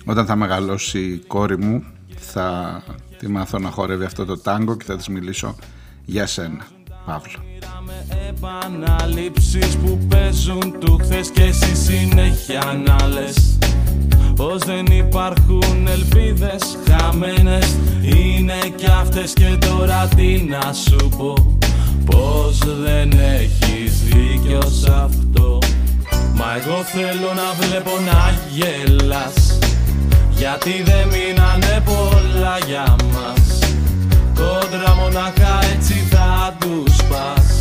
[0.05, 1.85] όταν θα μεγαλώσει η κόρη μου
[2.17, 2.83] θα
[3.19, 5.57] τη μάθω να χορεύει αυτό το τάγκο και θα της μιλήσω
[6.05, 6.67] για σένα
[7.07, 7.54] Παύλο
[8.29, 13.59] επαναλήψεις που παίζουν του χθες και εσύ συνέχεια να λες
[14.37, 17.77] Πως δεν υπάρχουν ελπίδες χαμένες.
[18.03, 21.59] Είναι κι αυτές και τώρα τι να σου πω
[22.05, 25.59] Πως δεν έχεις δίκιο σ' αυτό.
[26.35, 29.59] Μα εγώ θέλω να βλέπω να γελάς
[30.31, 33.59] Γιατί δεν μείνανε πολλά για μας.
[34.35, 37.54] Κόντρα μοναχά έτσι θα τους πας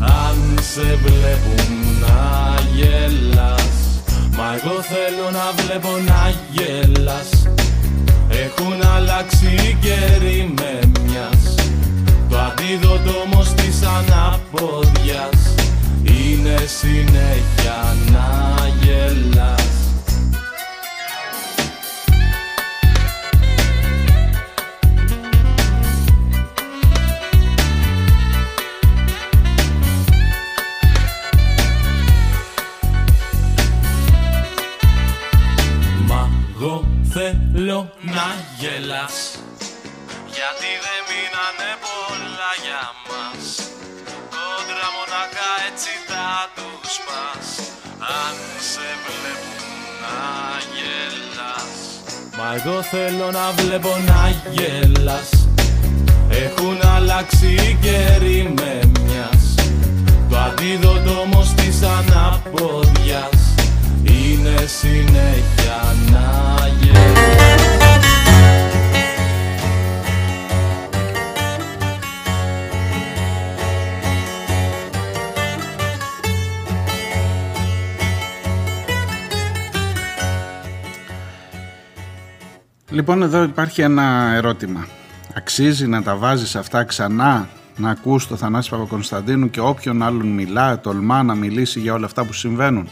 [0.00, 3.70] Αν σε βλέπουν να γελάς
[4.40, 7.30] Μα εγώ θέλω να βλέπω να γελάς.
[8.28, 11.54] Έχουν αλλάξει οι καιροί με μιας.
[12.28, 15.54] Το αντίδοτο όμως της αναποδιάς.
[16.02, 17.78] Είναι συνέχεια
[18.12, 18.59] να
[37.62, 39.16] θέλω να γελάς.
[40.36, 43.44] Γιατί δεν μείνανε πολλά για μας.
[44.34, 47.46] Κόντρα μοναχά έτσι θα τους πας.
[48.20, 48.34] Αν
[48.70, 49.70] σε βλέπουν
[50.02, 50.20] να
[50.76, 51.74] γελάς.
[52.38, 54.22] Μα εγώ θέλω να βλέπω να
[54.54, 55.30] γελάς.
[56.44, 59.44] Έχουν αλλάξει οι καιροί με μιας.
[60.30, 63.40] Το αντίδοτο όμως της αναποδιάς.
[64.02, 65.78] Είναι συνέχεια
[66.12, 66.49] να
[82.90, 84.86] Λοιπόν εδώ υπάρχει ένα ερώτημα
[85.34, 90.80] Αξίζει να τα βάζεις αυτά ξανά να ακούς το Θανάση Παπακονσταντίνου και όποιον άλλον μιλά,
[90.80, 92.88] τολμά να μιλήσει για όλα αυτά που συμβαίνουν;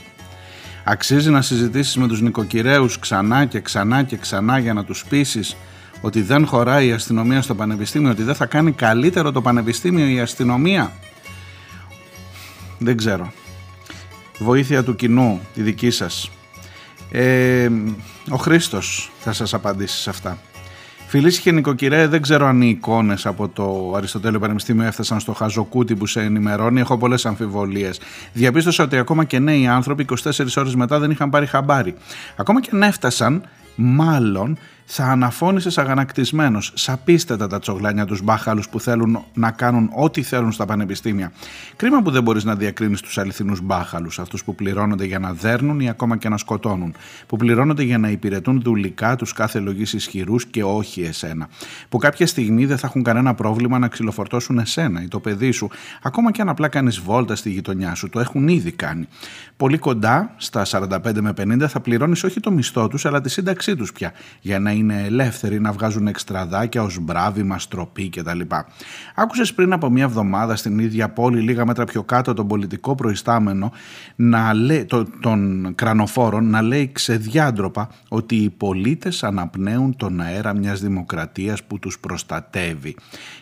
[0.84, 5.56] Αξίζει να συζητήσεις με τους νοικοκυρέους ξανά και ξανά και ξανά για να τους πείσεις
[6.00, 10.20] ότι δεν χωράει η αστυνομία στο πανεπιστήμιο, ότι δεν θα κάνει καλύτερο το πανεπιστήμιο η
[10.20, 10.92] αστυνομία;
[12.78, 13.32] Δεν ξέρω.
[14.38, 16.30] Βοήθεια του κοινού, τη δική σας.
[17.10, 17.68] Ε,
[18.30, 20.38] ο Χρήστος θα σας απαντήσει σε αυτά.
[21.08, 25.96] Φίλοι και νοικοκυρέ, δεν ξέρω αν οι εικόνες από το Αριστοτέλειο Πανεπιστήμιο έφτασαν στο χαζοκούτι
[25.96, 26.80] που σε ενημερώνει.
[26.80, 28.00] Έχω πολλές αμφιβολίες.
[28.32, 31.94] Διαπίστωσα ότι ακόμα και νέοι άνθρωποι 24 ώρες μετά δεν είχαν πάρει χαμπάρι.
[32.36, 33.42] Ακόμα και αν έφτασαν,
[33.74, 34.58] μάλλον
[34.90, 40.64] θα αναφώνησες αγανακτισμένος, σαπίστετα τα τσογλάνια τους μπάχαλους που θέλουν να κάνουν ό,τι θέλουν στα
[40.64, 41.32] πανεπιστήμια.
[41.76, 45.80] Κρίμα που δεν μπορείς να διακρίνεις τους αληθινούς μπάχαλους, αυτούς που πληρώνονται για να δέρνουν
[45.80, 46.94] ή ακόμα και να σκοτώνουν,
[47.26, 51.48] που πληρώνονται για να υπηρετούν δουλικά τους κάθε λογής ισχυρούς και όχι εσένα,
[51.88, 55.70] που κάποια στιγμή δεν θα έχουν κανένα πρόβλημα να ξυλοφορτώσουν εσένα ή το παιδί σου,
[56.02, 59.08] ακόμα και αν απλά κάνεις βόλτα στη γειτονιά σου, το έχουν ήδη κάνει.
[59.56, 63.76] Πολύ κοντά, στα 45 με 50, θα πληρώνεις όχι το μισθό τους, αλλά τη σύνταξή
[63.76, 68.40] τους πια, για να είναι ελεύθεροι να βγάζουν εξτραδάκια ως μπράβη, μαστροπή κτλ.
[69.14, 73.72] Άκουσες πριν από μια εβδομάδα στην ίδια πόλη, λίγα μέτρα πιο κάτω, τον πολιτικό προϊστάμενο,
[74.16, 80.80] να λέ, το, των κρανοφόρων, να λέει ξεδιάντροπα ότι οι πολίτες αναπνέουν τον αέρα μιας
[80.80, 82.96] δημοκρατίας που τους προστατεύει.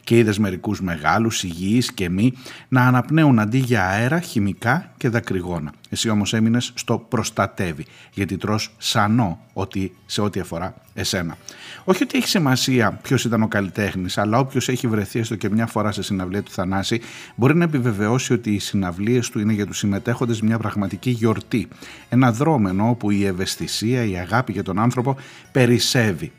[0.05, 2.33] Και είδες μερικούς μεγάλους, υγιείς και μη,
[2.69, 5.73] να αναπνέουν αντί για αέρα, χημικά και δακρυγόνα.
[5.89, 11.37] Εσύ όμως έμεινες στο προστατεύει, γιατί τρως σανό ότι, σε ό,τι αφορά εσένα.
[11.85, 15.67] Όχι ότι έχει σημασία ποιος ήταν ο καλλιτέχνης, αλλά όποιος έχει βρεθεί έστω και μια
[15.67, 17.01] φορά σε συναυλία του Θανάση,
[17.35, 21.69] μπορεί να επιβεβαιώσει ότι οι συναυλίες του είναι για τους συμμετέχοντες μια πραγματική γιορτή.
[22.09, 25.17] Ένα δρόμενο όπου η ευαισθησία, η αγάπη για τον άνθρωπο
[25.53, 26.33] περισσεύει.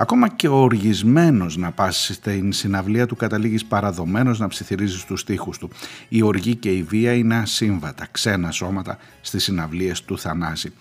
[0.00, 5.58] Ακόμα και ο οργισμένος να πας στην συναυλία του καταλήγεις παραδομένος να ψιθυρίζεις τους στίχους
[5.58, 5.70] του.
[6.08, 10.72] Η οργή και η βία είναι ασύμβατα, ξένα σώματα στις συναυλίες του Θανάση.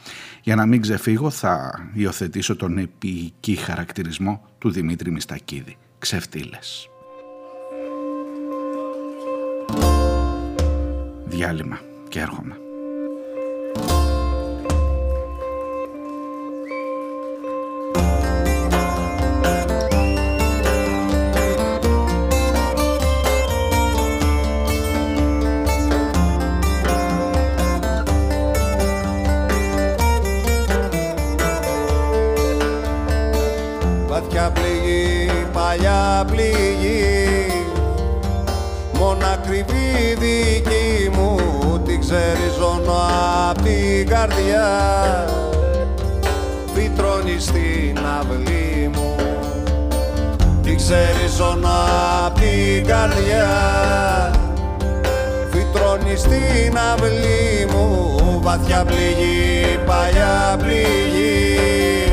[0.42, 5.78] Για να μην ξεφύγω θα υιοθετήσω τον επίοικη χαρακτηρισμό του Δημήτρη Μιστακίδη.
[6.00, 6.90] Ξεφτύλες.
[11.26, 11.80] Διάλειμμα
[12.10, 12.59] και έρχομαι.
[44.10, 44.68] Καρδιά.
[46.74, 49.16] Φυτρώνει στην αυλή μου
[50.64, 51.78] Τι ξέρεις ζώνα
[52.26, 53.48] απ' την καρδιά.
[55.52, 62.12] Φυτρώνει στην αυλή μου βαθιά πληγή, παλιά πληγή.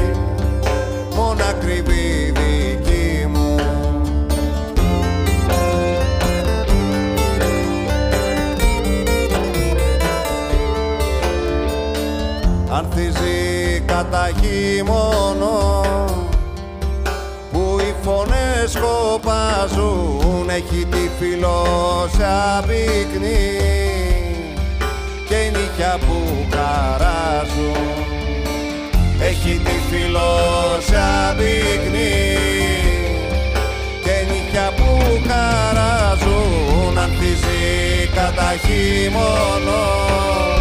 [1.14, 2.05] Μόνο ακριβή
[14.06, 15.84] ανθίζει κατά χειμώνο
[17.52, 23.60] που οι φωνές σκοπάζουν έχει τη φιλόσα πυκνή
[25.28, 28.04] και η νύχια που καράζουν
[29.20, 32.24] έχει τη φιλόσα πυκνή
[34.04, 40.55] και η νύχια που χαράζουν ανθίζει κατά χειμώνο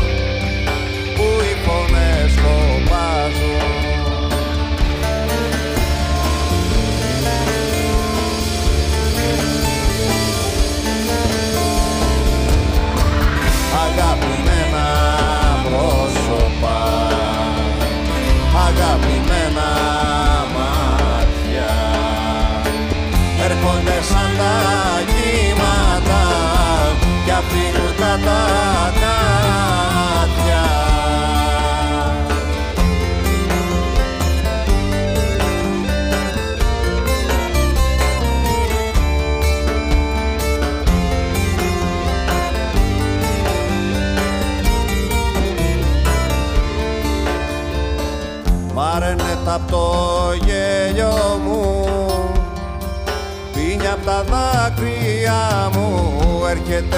[56.55, 56.97] έρχεται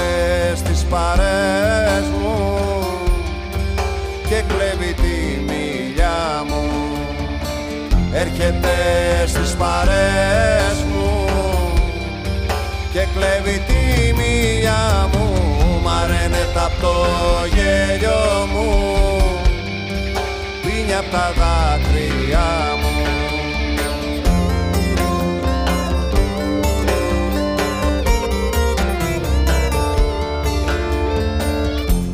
[0.56, 2.58] στις παρές μου
[4.30, 6.64] και κλέβει τη μιλιά μου.
[8.14, 8.76] Έρχεται
[9.28, 11.26] στις παρές μου
[12.94, 15.36] και κλέβει τη μιλιά μου.
[15.84, 16.96] Μαραίνεται απ' το
[17.56, 18.88] γέλιο μου
[21.00, 22.87] απ' τα δάκρυά μου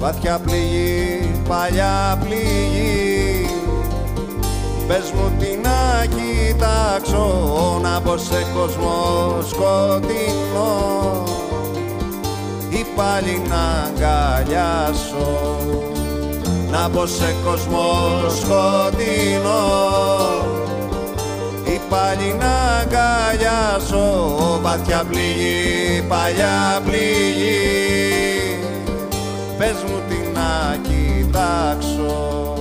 [0.03, 3.47] Βαθιά πληγή, παλιά πληγή.
[4.87, 8.93] Πες μου τι να κοιτάξω να μπω σε κόσμο
[9.47, 11.23] σκοτεινό.
[12.69, 15.57] Ή πάλι να αγκαλιάσω
[16.71, 17.83] να μπω σε κόσμο
[18.27, 19.63] σκοτεινό.
[21.63, 28.42] Ή πάλι να αγκαλιάσω βαθιά πληγή, παλιά πληγή
[29.63, 32.52] πες μου τι να κοιτάξω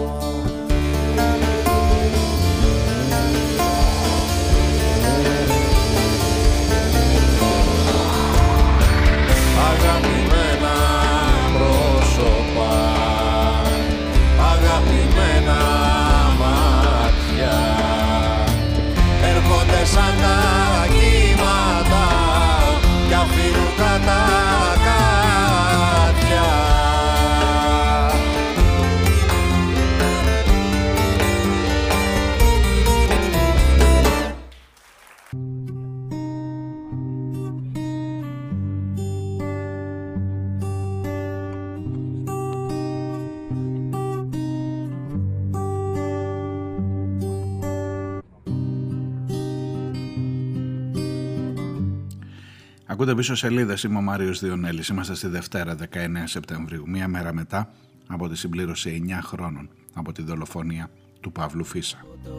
[53.02, 53.82] Ακούτε πίσω σελίδες.
[53.82, 54.88] Είμαι ο Μάριος Διονέλης.
[54.88, 55.86] Είμαστε στη Δευτέρα, 19
[56.24, 57.68] Σεπτεμβρίου, μία μέρα μετά
[58.06, 61.98] από τη συμπλήρωση 9 χρόνων από τη δολοφονία του Παύλου Φίσα.
[62.24, 62.30] Το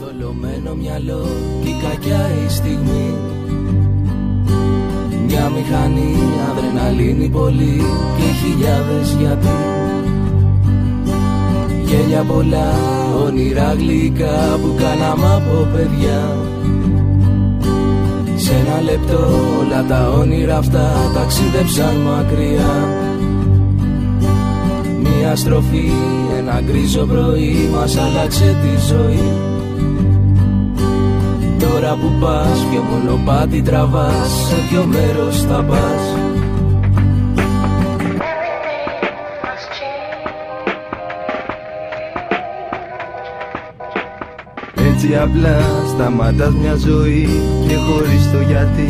[0.00, 1.26] θολωμένο μυαλό
[1.62, 3.14] και η κακιά η στιγμή
[5.26, 6.16] Μια μηχανή,
[6.50, 7.82] αδρεναλίνη πολύ
[8.16, 9.48] και χιλιάδες γιατί
[11.84, 12.72] Γέλια πολλά,
[13.14, 16.36] όνειρα γλυκά που κάναμε από παιδιά
[18.44, 19.18] σε ένα λεπτό
[19.60, 22.88] όλα τα όνειρα αυτά ταξίδεψαν μακριά.
[25.02, 25.90] Μια στροφή,
[26.38, 29.32] ένα γκρίζο πρωί μας άλλαξε τη ζωή.
[31.58, 36.23] Τώρα που πας, ποιο μονοπάτι τραβάς, σε ποιο μέρος θα πας
[45.04, 45.58] Έτσι απλά.
[45.88, 47.28] Σταματάς μια ζωή
[47.68, 48.88] και χωρίς το γιατί.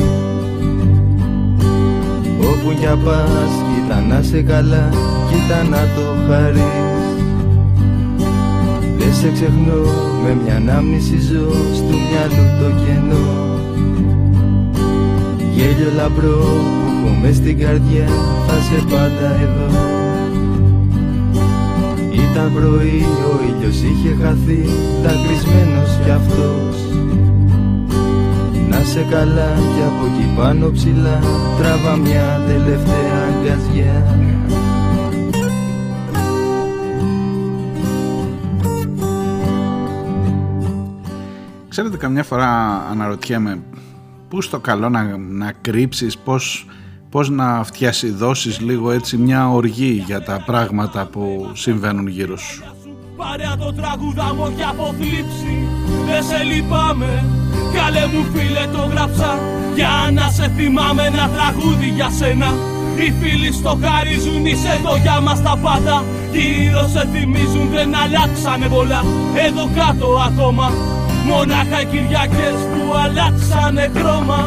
[2.41, 4.89] Όπου κι πας κοίτα να σε καλά,
[5.29, 7.05] κοίτα να το χαρείς.
[8.99, 9.83] Δεν σε ξεχνώ
[10.25, 13.59] με μια ανάμνηση ζω στο μυαλού το κενό.
[15.55, 18.09] Γέλιο λαμπρό που έχω μες στην καρδιά
[18.47, 19.94] θα σε πάντα εδώ
[22.45, 24.65] ήταν πρωί, ο ήλιος είχε χαθεί,
[25.03, 26.77] δακρυσμένος κι αυτός.
[28.69, 31.21] Να σε καλά κι από εκεί πάνω ψηλά,
[31.59, 34.19] τράβα μια τελευταία αγκαζιά.
[41.69, 43.63] Ξέρετε καμιά φορά αναρωτιέμαι
[44.29, 46.67] πού στο καλό να, να κρύψεις πώς
[47.15, 52.63] πώς να φτιάσει δώσεις λίγο έτσι μια οργή για τα πράγματα που συμβαίνουν γύρω σου.
[53.17, 55.55] Παρέα το τραγούδα μου και αποθλίψη
[56.07, 57.25] Δεν σε λυπάμαι.
[57.75, 59.39] Καλέ μου φίλε το γράψα.
[59.75, 62.51] Για να σε θυμάμαι ένα τραγούδι για σένα.
[62.97, 66.05] Οι φίλοι στο χαρίζουν είσαι εδώ για μας τα πάντα.
[66.33, 69.01] Γύρω σε θυμίζουν δεν αλλάξανε πολλά.
[69.47, 70.67] Εδώ κάτω ακόμα
[71.27, 74.41] Μονάχα οι Κυριακές που αλλάξανε χρώμα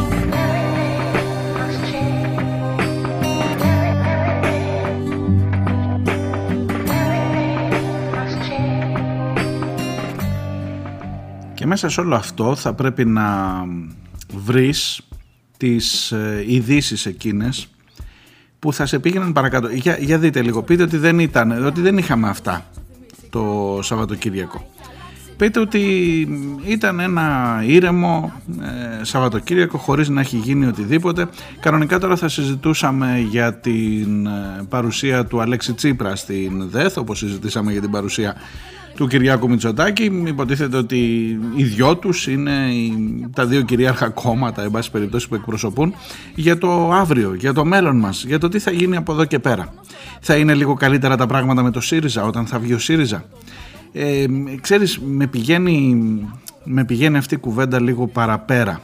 [11.66, 13.56] μέσα σε όλο αυτό θα πρέπει να
[14.34, 15.00] βρεις
[15.56, 17.68] τις ε, ειδήσεις εκείνες
[18.58, 19.68] που θα σε πήγαιναν παρακάτω.
[19.68, 22.66] Για, για δείτε λίγο, πείτε ότι δεν, ήταν, ότι δεν είχαμε αυτά
[23.30, 24.70] το Σαββατοκύριακο.
[25.36, 25.80] Πείτε ότι
[26.64, 28.32] ήταν ένα ήρεμο
[29.00, 31.28] ε, Σαββατοκύριακο χωρίς να έχει γίνει οτιδήποτε.
[31.60, 37.72] Κανονικά τώρα θα συζητούσαμε για την ε, παρουσία του Αλέξη Τσίπρα στην ΔΕΘ, όπως συζητήσαμε
[37.72, 38.34] για την παρουσία
[38.98, 40.22] του Κυριάκου Μητσοτάκη.
[40.26, 40.98] Υποτίθεται ότι
[41.54, 42.52] οι δυο τους είναι
[43.34, 45.94] τα δύο κυρίαρχα κόμματα, εν πάση περιπτώσει, που εκπροσωπούν
[46.34, 49.38] για το αύριο, για το μέλλον μας, για το τι θα γίνει από εδώ και
[49.38, 49.74] πέρα.
[50.20, 53.24] Θα είναι λίγο καλύτερα τα πράγματα με το ΣΥΡΙΖΑ όταν θα βγει ο ΣΥΡΙΖΑ.
[53.92, 54.26] Ε,
[54.60, 55.96] ξέρεις, με πηγαίνει,
[56.64, 58.80] με πηγαίνει αυτή η κουβέντα λίγο παραπέρα.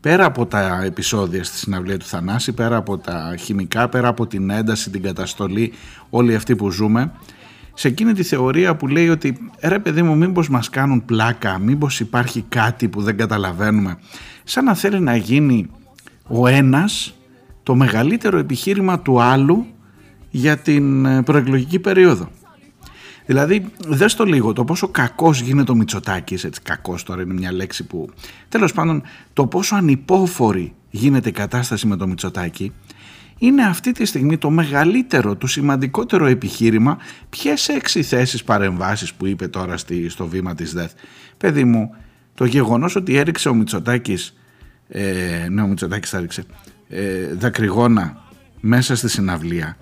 [0.00, 4.50] Πέρα από τα επεισόδια στη συναυλία του Θανάση, πέρα από τα χημικά, πέρα από την
[4.50, 5.72] ένταση, την καταστολή,
[6.10, 7.12] όλοι αυτοί που ζούμε,
[7.80, 12.00] σε εκείνη τη θεωρία που λέει ότι ρε παιδί μου μήπως μας κάνουν πλάκα, μήπως
[12.00, 13.98] υπάρχει κάτι που δεν καταλαβαίνουμε
[14.44, 15.70] σαν να θέλει να γίνει
[16.26, 17.14] ο ένας
[17.62, 19.66] το μεγαλύτερο επιχείρημα του άλλου
[20.30, 22.30] για την ε, προεκλογική περίοδο.
[23.26, 27.52] Δηλαδή, δες το λίγο, το πόσο κακός γίνεται ο Μητσοτάκης, έτσι κακός τώρα είναι μια
[27.52, 28.10] λέξη που...
[28.48, 32.72] Τέλος πάντων, το πόσο ανυπόφορη γίνεται η κατάσταση με το Μητσοτάκη
[33.42, 36.98] είναι αυτή τη στιγμή το μεγαλύτερο, το σημαντικότερο επιχείρημα
[37.30, 40.90] ποιες έξι θέσεις παρεμβάσεις που είπε τώρα στη, στο βήμα της ΔΕΘ;
[41.36, 41.94] Παιδί μου,
[42.34, 44.36] το γεγονός ότι έριξε ο Μητσοτάκης,
[44.88, 46.44] ε, ναι ο Μητσοτάκης θα έριξε,
[46.88, 48.22] ε, δακρυγόνα
[48.60, 49.76] μέσα στη συναυλία,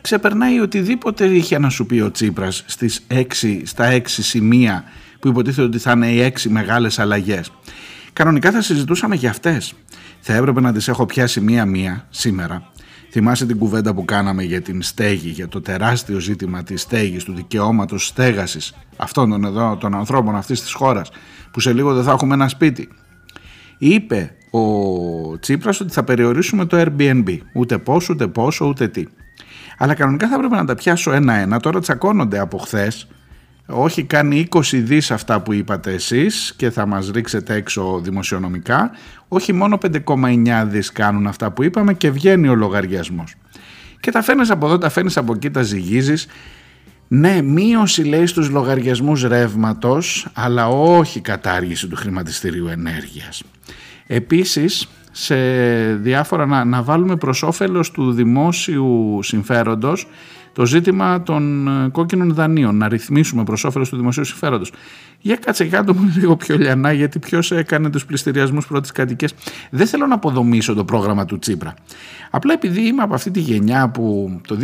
[0.00, 4.84] ξεπερνάει οτιδήποτε είχε να σου πει ο Τσίπρας στις έξι, στα έξι σημεία
[5.20, 7.52] που υποτίθεται ότι θα είναι οι έξι μεγάλες αλλαγές.
[8.12, 9.74] Κανονικά θα συζητούσαμε για αυτές
[10.26, 12.70] θα έπρεπε να τις έχω πιάσει μία-μία σήμερα.
[13.10, 17.34] Θυμάσαι την κουβέντα που κάναμε για την στέγη, για το τεράστιο ζήτημα της στέγης, του
[17.34, 21.10] δικαιώματος στέγασης αυτών των, εδώ, των ανθρώπων αυτής της χώρας,
[21.50, 22.88] που σε λίγο δεν θα έχουμε ένα σπίτι.
[23.78, 29.04] Είπε ο Τσίπρας ότι θα περιορίσουμε το Airbnb, ούτε πόσο, ούτε πόσο, ούτε τι.
[29.78, 33.08] Αλλά κανονικά θα έπρεπε να τα πιάσω ένα-ένα, τώρα τσακώνονται από χθες
[33.66, 38.90] όχι κάνει 20 δις αυτά που είπατε εσείς και θα μας ρίξετε έξω δημοσιονομικά,
[39.34, 43.34] όχι μόνο 5,9 δις κάνουν αυτά που είπαμε και βγαίνει ο λογαριασμός.
[44.00, 46.26] Και τα φαίνεις από εδώ, τα φαίνεις από εκεί, τα ζυγίζεις.
[47.08, 53.42] Ναι, μείωση λέει στους λογαριασμούς ρεύματος, αλλά όχι κατάργηση του χρηματιστηρίου ενέργειας.
[54.06, 55.36] Επίσης, σε
[55.94, 60.06] διάφορα να, να βάλουμε προς όφελος του δημόσιου συμφέροντος
[60.54, 64.72] το ζήτημα των ε, κόκκινων δανείων, να ρυθμίσουμε προς όφελος του δημοσίου συμφέροντος.
[65.20, 69.28] Για κάτσε κάτω μου λίγο πιο λιανά, γιατί ποιος έκανε τους πληστηριασμούς πρώτης κατοικία.
[69.70, 71.74] Δεν θέλω να αποδομήσω το πρόγραμμα του Τσίπρα.
[72.30, 74.58] Απλά επειδή είμαι από αυτή τη γενιά που το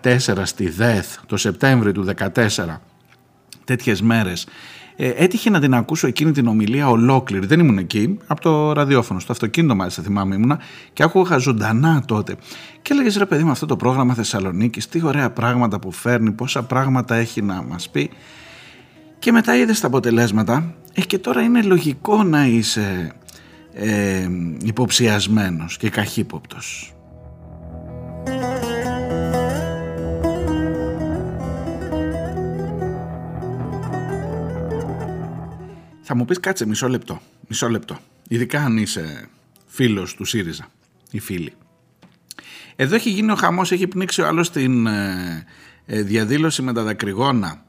[0.00, 2.80] 2014 στη ΔΕΘ, το Σεπτέμβριο του 2014,
[3.64, 4.46] τέτοιες μέρες
[4.96, 7.46] ε, έτυχε να την ακούσω εκείνη την ομιλία ολόκληρη.
[7.46, 10.58] Δεν ήμουν εκεί, από το ραδιόφωνο, στο αυτοκίνητο μάλιστα θυμάμαι ήμουνα
[10.92, 12.36] και άκουγα ζωντανά τότε.
[12.82, 16.62] Και έλεγες ρε παιδί με αυτό το πρόγραμμα Θεσσαλονίκης, τι ωραία πράγματα που φέρνει, πόσα
[16.62, 18.10] πράγματα έχει να μας πει.
[19.18, 23.12] Και μετά είδες τα αποτελέσματα, ε, και τώρα είναι λογικό να είσαι
[23.72, 24.28] ε,
[24.62, 26.93] υποψιασμένος και καχύποπτος.
[36.14, 37.98] Θα μου πεις κάτσε μισό λεπτό, μισό λεπτό.
[38.28, 39.28] Ειδικά αν είσαι
[39.66, 40.66] φίλος του ΣΥΡΙΖΑ
[41.10, 41.52] ή φίλη.
[42.76, 45.46] Εδώ έχει γίνει ο χαμός, έχει πνίξει ο άλλος την ε,
[45.86, 47.62] ε, διαδήλωση με τα δακρυγόνα.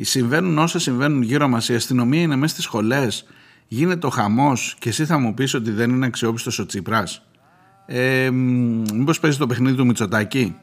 [0.00, 3.26] Συμβαίνουν όσα συμβαίνουν γύρω μας, η αστυνομία είναι μέσα στις σχολές,
[3.68, 7.22] γίνεται ο χαμός και εσύ θα μου πεις ότι δεν είναι αξιόπιστος ο Τσίπρας.
[7.86, 10.56] Ε, μήπως παίζει το παιχνίδι του Μητσοτάκη;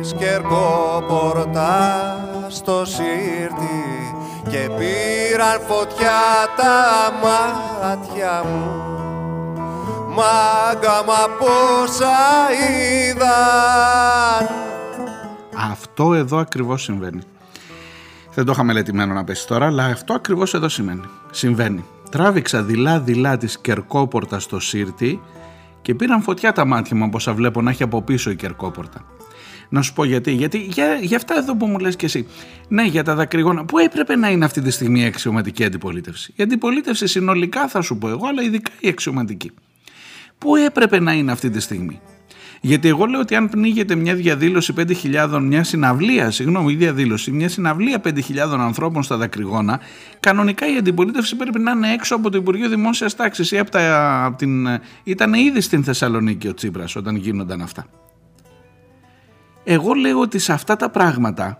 [0.00, 1.66] Της Κερκόπορτα
[2.48, 3.97] στο σύρτης
[4.50, 6.20] και πήραν φωτιά
[6.56, 8.86] τα μάτια μου
[10.08, 12.16] Μάγκα μα πόσα
[13.10, 14.48] είδαν
[15.70, 17.20] Αυτό εδώ ακριβώς συμβαίνει
[18.34, 21.04] Δεν το είχα μελετημένο να πέσει τώρα αλλά αυτό ακριβώς εδώ σημαίνει.
[21.30, 25.20] συμβαίνει Τράβηξα δειλά-δειλά της κερκόπορτα στο σύρτη
[25.82, 29.04] και πήραν φωτιά τα μάτια μου όπως βλέπω να έχει από πίσω η κερκόπορτα.
[29.68, 30.32] Να σου πω γιατί.
[30.32, 32.26] Γιατί για, για αυτά εδώ που μου λες και εσύ.
[32.68, 33.64] Ναι, για τα δακρυγόνα.
[33.64, 37.98] Πού έπρεπε να είναι αυτή τη στιγμή η αξιωματική αντιπολίτευση; Η αντιπολίτευση συνολικά θα σου
[37.98, 39.50] πω εγώ, αλλά ειδικά η αξιωματική.
[40.38, 42.00] Πού έπρεπε να είναι αυτή τη στιγμή;
[42.60, 47.48] Γιατί εγώ λέω ότι αν πνίγεται μια διαδήλωση 5.000, μια συναυλία, συγγνώμη, η διαδήλωση, μια
[47.48, 48.12] συναυλία 5.000
[48.58, 49.80] ανθρώπων στα δακρυγόνα,
[50.20, 54.24] κανονικά η αντιπολίτευση πρέπει να είναι έξω από το Υπουργείο Δημόσιας Τάξης ή από, τα,
[54.24, 54.68] από την.
[55.04, 57.86] Ήταν ήδη στην Θεσσαλονίκη ο Τσίπρας όταν γίνονταν αυτά.
[59.70, 61.58] Εγώ λέω ότι σε αυτά τα πράγματα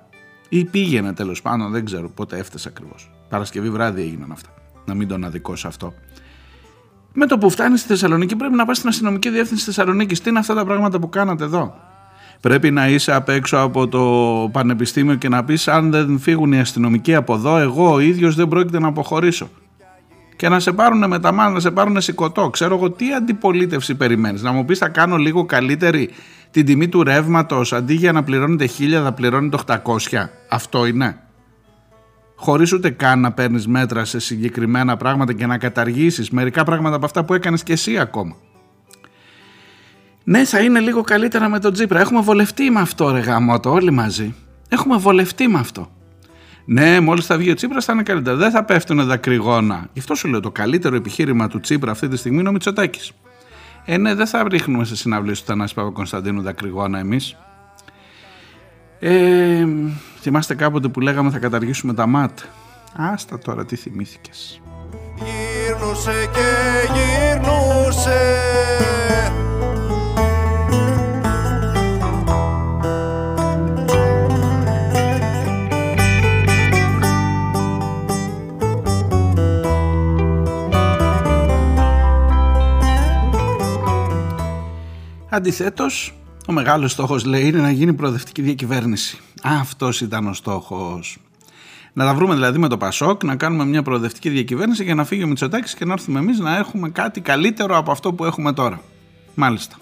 [0.49, 3.11] ή πήγαινε τέλος πάντων, δεν ξέρω πότε έφτασε ακριβώς.
[3.29, 4.49] Παρασκευή βράδυ έγιναν αυτά.
[4.85, 5.95] Να μην τον αδικώσω αυτό.
[7.13, 10.21] Με το που φτάνεις στη Θεσσαλονίκη πρέπει να πας στην αστυνομική διεύθυνση τη Θεσσαλονίκης.
[10.21, 11.75] Τι είναι αυτά τα πράγματα που κάνατε εδώ;
[12.41, 14.03] Πρέπει να είσαι απ' έξω από το
[14.53, 18.49] πανεπιστήμιο και να πεις: Αν δεν φύγουν οι αστυνομικοί από εδώ, εγώ ο ίδιος δεν
[18.49, 19.49] πρόκειται να αποχωρήσω.
[20.39, 22.51] Και να σε πάρουν με τα μάτια, να σε πάρουν σηκωτό.
[22.51, 24.43] Ξέρω εγώ τι αντιπολίτευση περιμένεις.
[24.43, 26.11] Να μου πεις: Θα κάνω λίγο καλύτερη
[26.51, 30.29] την τιμή του ρεύματος αντί για να πληρώνετε 1000 θα πληρώνετε 800.
[30.49, 31.17] Αυτό είναι.
[32.37, 37.05] Χωρίς ούτε καν να παίρνεις μέτρα σε συγκεκριμένα πράγματα και να καταργήσεις μερικά πράγματα από
[37.05, 38.37] αυτά που έκανες και εσύ ακόμα.
[40.25, 42.01] Ναι, θα είναι λίγο καλύτερα με τον Τζίπρα.
[42.01, 44.35] Έχουμε βολευτεί με αυτό, ρε γαμότο, όλοι μαζί.
[44.69, 45.91] Έχουμε βολευτεί με αυτό.
[46.71, 48.37] Ναι, μόλις θα βγει ο Τσίπρας θα είναι καλύτερα.
[48.37, 49.89] Δεν θα πέφτουν δακρυγόνα.
[49.93, 53.13] Γι' αυτό σου λέω το καλύτερο επιχείρημα του Τσίπρα αυτή τη στιγμή είναι ο Μητσοτάκης.
[53.85, 57.37] Ε, ναι, δεν θα ρίχνουμε σε συναυλίες του Θανάση Παπα-Κωνσταντίνου δακρυγόνα εμείς.
[58.99, 59.67] Ε,
[60.21, 62.39] θυμάστε κάποτε που λέγαμε θα καταργήσουμε τα ΜΑΤ.
[62.97, 64.61] Άστα τώρα τι θυμήθηκες.
[65.15, 66.49] Γύρνουσε και
[66.93, 68.21] γύρνουσε
[85.31, 86.15] Αντιθέτως,
[86.49, 89.19] ο μεγάλος στόχος λέει είναι να γίνει προοδευτική διακυβέρνηση.
[89.43, 91.19] Αυτός ήταν ο στόχος.
[91.93, 95.23] Να τα βρούμε δηλαδή με το Πασόκ, να κάνουμε μια προοδευτική διακυβέρνηση για να φύγει
[95.23, 98.81] ο Μητσοτάκης και να έρθουμε εμείς να έχουμε κάτι καλύτερο από αυτό που έχουμε τώρα.
[99.35, 99.77] Μάλιστα.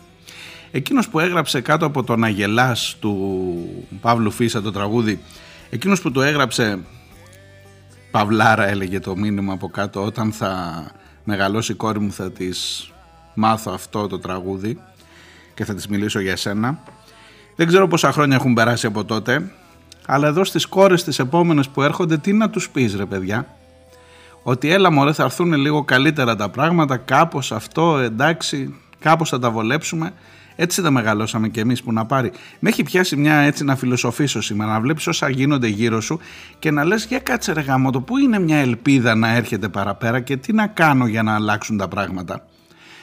[0.70, 3.38] Εκείνος που έγραψε κάτω από τον Αγελά του
[4.00, 5.20] Παύλου Φίσα το τραγούδι,
[5.70, 6.78] εκείνος που το έγραψε
[8.10, 10.84] Παυλάρα έλεγε το μήνυμα από κάτω όταν θα
[11.24, 12.90] μεγαλώσει η κόρη μου θα της
[13.34, 14.78] μάθω αυτό το τραγούδι
[15.56, 16.78] και θα της μιλήσω για εσένα.
[17.56, 19.50] Δεν ξέρω πόσα χρόνια έχουν περάσει από τότε,
[20.06, 23.46] αλλά εδώ στις κόρες τις επόμενες που έρχονται τι να τους πεις ρε παιδιά;
[24.42, 29.50] Ότι έλα μωρέ θα έρθουν λίγο καλύτερα τα πράγματα, κάπως αυτό εντάξει, κάπως θα τα
[29.50, 30.12] βολέψουμε.
[30.58, 32.32] Έτσι τα μεγαλώσαμε κι εμείς που να πάρει.
[32.58, 36.20] Με έχει πιάσει μια έτσι να φιλοσοφήσω σήμερα, να βλέπεις όσα γίνονται γύρω σου
[36.58, 40.20] και να λες για κάτσε ρε γάμο το που είναι μια ελπίδα να έρχεται παραπέρα
[40.20, 42.46] και τι να κάνω για να αλλάξουν τα πράγματα.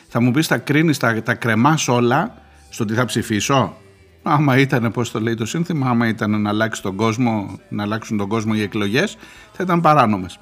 [0.08, 2.43] Θα μου πεις θα κρίνεις, τα, τα κρεμάς όλα
[2.74, 3.76] στο τι θα ψηφίσω.
[4.24, 8.18] Άμα ήταν, πώς το λέει το σύνθημα, άμα ήταν να, αλλάξει τον κόσμο, να αλλάξουν
[8.18, 9.18] τον κόσμο οι εκλογές,
[9.52, 10.40] θα ήταν παράνομες.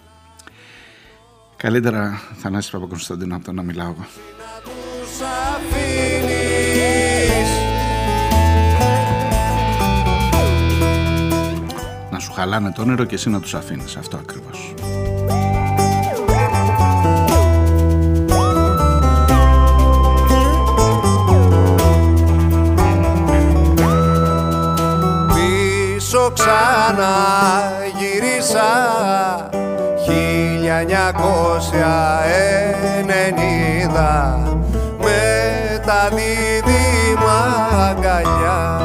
[1.55, 4.05] Καλύτερα Θανάσης Παπακωνσταντίνο από το να μιλάω εγώ.
[12.11, 13.95] Να σου χαλάνε το όνειρο και εσύ να τους αφήνεις.
[13.95, 14.73] Αυτό ακριβώς.
[26.21, 27.15] Πίσω ξανά
[27.97, 28.71] γύρισα
[32.99, 34.39] ενενήντα
[34.97, 35.21] με
[35.85, 37.39] τα δίδυμα
[37.89, 38.81] αγκαλιά.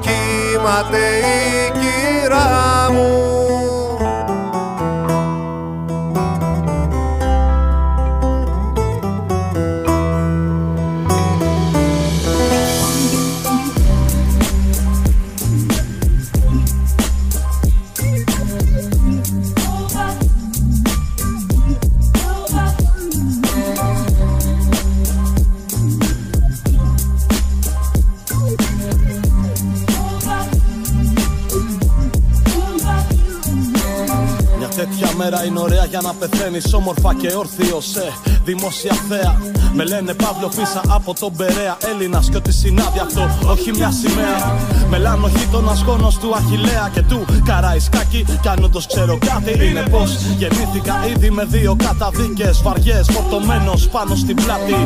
[0.00, 3.53] Κύματε η κυρά μου
[35.24, 38.12] μέρα είναι ωραία για να πεθαίνεις όμορφα και όρθιος σε
[38.44, 39.32] δημόσια θέα.
[39.76, 41.76] Με λένε Παύλο Φίσα από τον Περέα.
[41.90, 44.58] Έλληνας και ό,τι συνάδει αυτό, όχι μια σημαία.
[44.88, 48.24] Μελάνο γείτονας γόνος του Αχηλέα και του Καραϊσκάκη.
[48.42, 53.06] Κι αν όντως ξέρω κάτι, είναι πως γεννήθηκα ήδη με δύο καταδίκες βαριές.
[53.12, 54.78] Φορτωμένος πάνω στην πλάτη.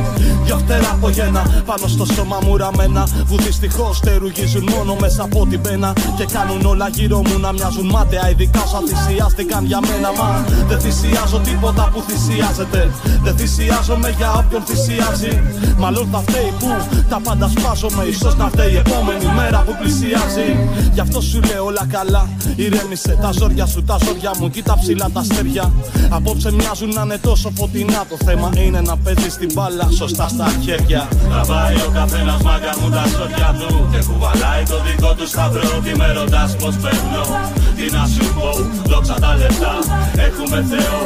[0.44, 3.08] Δυο φτερά από γένα πάνω στο σώμα μου ραμμένα.
[3.28, 5.92] Που δυστυχώς στερουγίζουν μόνο μέσα από την πένα.
[6.16, 8.30] Και κάνουν όλα γύρω μου να μοιάζουν μάταια.
[8.30, 10.08] Ειδικά όσα θυσιάστηκαν για μένα.
[10.18, 10.27] Μα
[10.68, 12.90] δεν θυσιάζω τίποτα που θυσιάζεται.
[13.22, 15.42] Δεν θυσιάζομαι για όποιον θυσιάζει.
[15.78, 16.70] Μάλλον θα φταίει που
[17.08, 18.04] τα πάντα σπάζομαι.
[18.20, 20.48] σω να φταίει η επόμενη μέρα που πλησιάζει.
[20.94, 22.28] Γι' αυτό σου λέω όλα καλά.
[22.56, 24.50] Ηρέμησε τα ζόρια σου, τα ζόρια μου.
[24.50, 25.72] Κοίτα ψηλά τα αστέρια.
[26.08, 28.00] Απόψε μοιάζουν να είναι τόσο φωτεινά.
[28.10, 31.08] Το θέμα είναι να παίζεις την μπάλα σωστά στα χέρια.
[31.28, 33.88] Τραβάει ο καθένας μάγκα μου τα ζόρια του.
[33.92, 35.80] Και κουβαλάει το δικό του σταυρό.
[35.84, 37.24] Τι με ρωτάς πώς παίρνω.
[37.76, 38.48] Τι να σου πω,
[38.90, 39.74] δόξα τα λεφτά.
[40.26, 41.00] Έχουμε Θεό.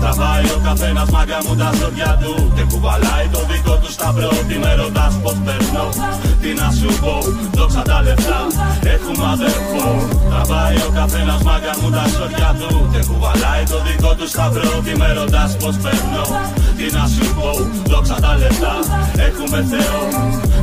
[0.00, 2.34] Τραβάει ο καθένας μάγκα μου τα ζόρια του.
[2.56, 4.32] Και κουβαλάει το δικό του σταυρό.
[4.48, 5.86] Τι με ρωτάς πώς παίρνω.
[6.42, 7.14] Τι να σου πω,
[7.56, 8.40] δόξα τα λεφτά.
[8.94, 9.86] Έχουμε αδερφό.
[10.30, 12.70] Τραβάει ο καθένας μάγκα μου τα ζόρια του.
[12.92, 14.70] Και κουβαλάει το δικό του σταυρό.
[14.84, 16.24] Τι με ρωτάς πώς παίρνω.
[16.78, 17.50] Τι να σου πω,
[17.90, 18.74] δόξα τα λεφτά.
[19.26, 20.00] Έχουμε Θεό.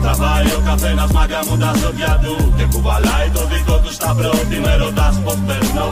[0.04, 2.36] Τραβάει ο καθένας μάγκα μου τα ζόρια του.
[2.58, 4.34] Και κουβαλάει το δικό του σταυρό.
[4.50, 5.88] Τι με ρωτάς πώς παίρνω.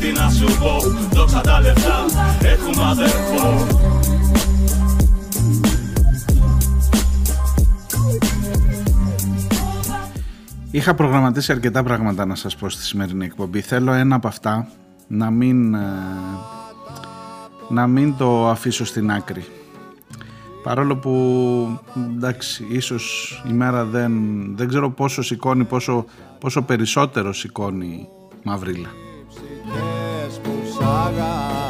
[0.00, 0.74] Τι να σου πω,
[1.16, 2.04] δόξα τα λεφτά.
[2.42, 3.66] Έχουμε αδερφό.
[10.70, 13.60] Είχα προγραμματίσει αρκετά πράγματα να σας πω στη σημερινή εκπομπή.
[13.60, 14.68] Θέλω ένα από αυτά
[15.06, 15.78] να μην, ε,
[17.68, 19.44] να μην το αφήσω στην άκρη.
[20.62, 21.12] Παρόλο που,
[22.14, 24.12] εντάξει, ίσως η μέρα δεν,
[24.56, 26.04] δεν ξέρω πόσο σηκώνει, πόσο,
[26.38, 28.08] πόσο περισσότερο σηκώνει
[28.42, 28.88] μαυρίλα.
[30.78, 31.67] chagas.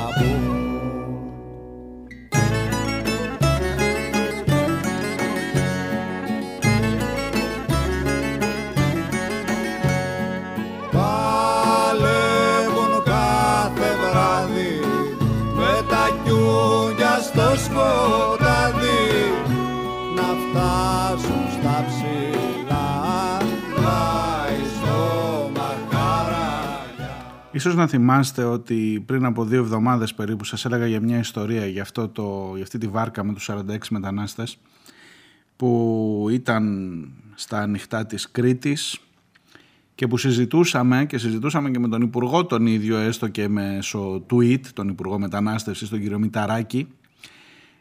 [27.59, 31.83] Ίσως να θυμάστε ότι πριν από δύο εβδομάδες περίπου σας έλεγα για μια ιστορία για,
[31.83, 34.59] αυτό το, για αυτή τη βάρκα με τους 46 μετανάστες
[35.57, 38.99] που ήταν στα ανοιχτά της Κρήτης
[39.95, 44.61] και που συζητούσαμε και συζητούσαμε και με τον Υπουργό τον ίδιο έστω και μέσω tweet,
[44.73, 46.89] τον Υπουργό Μετανάστευσης, τον κύριο Μηταράκη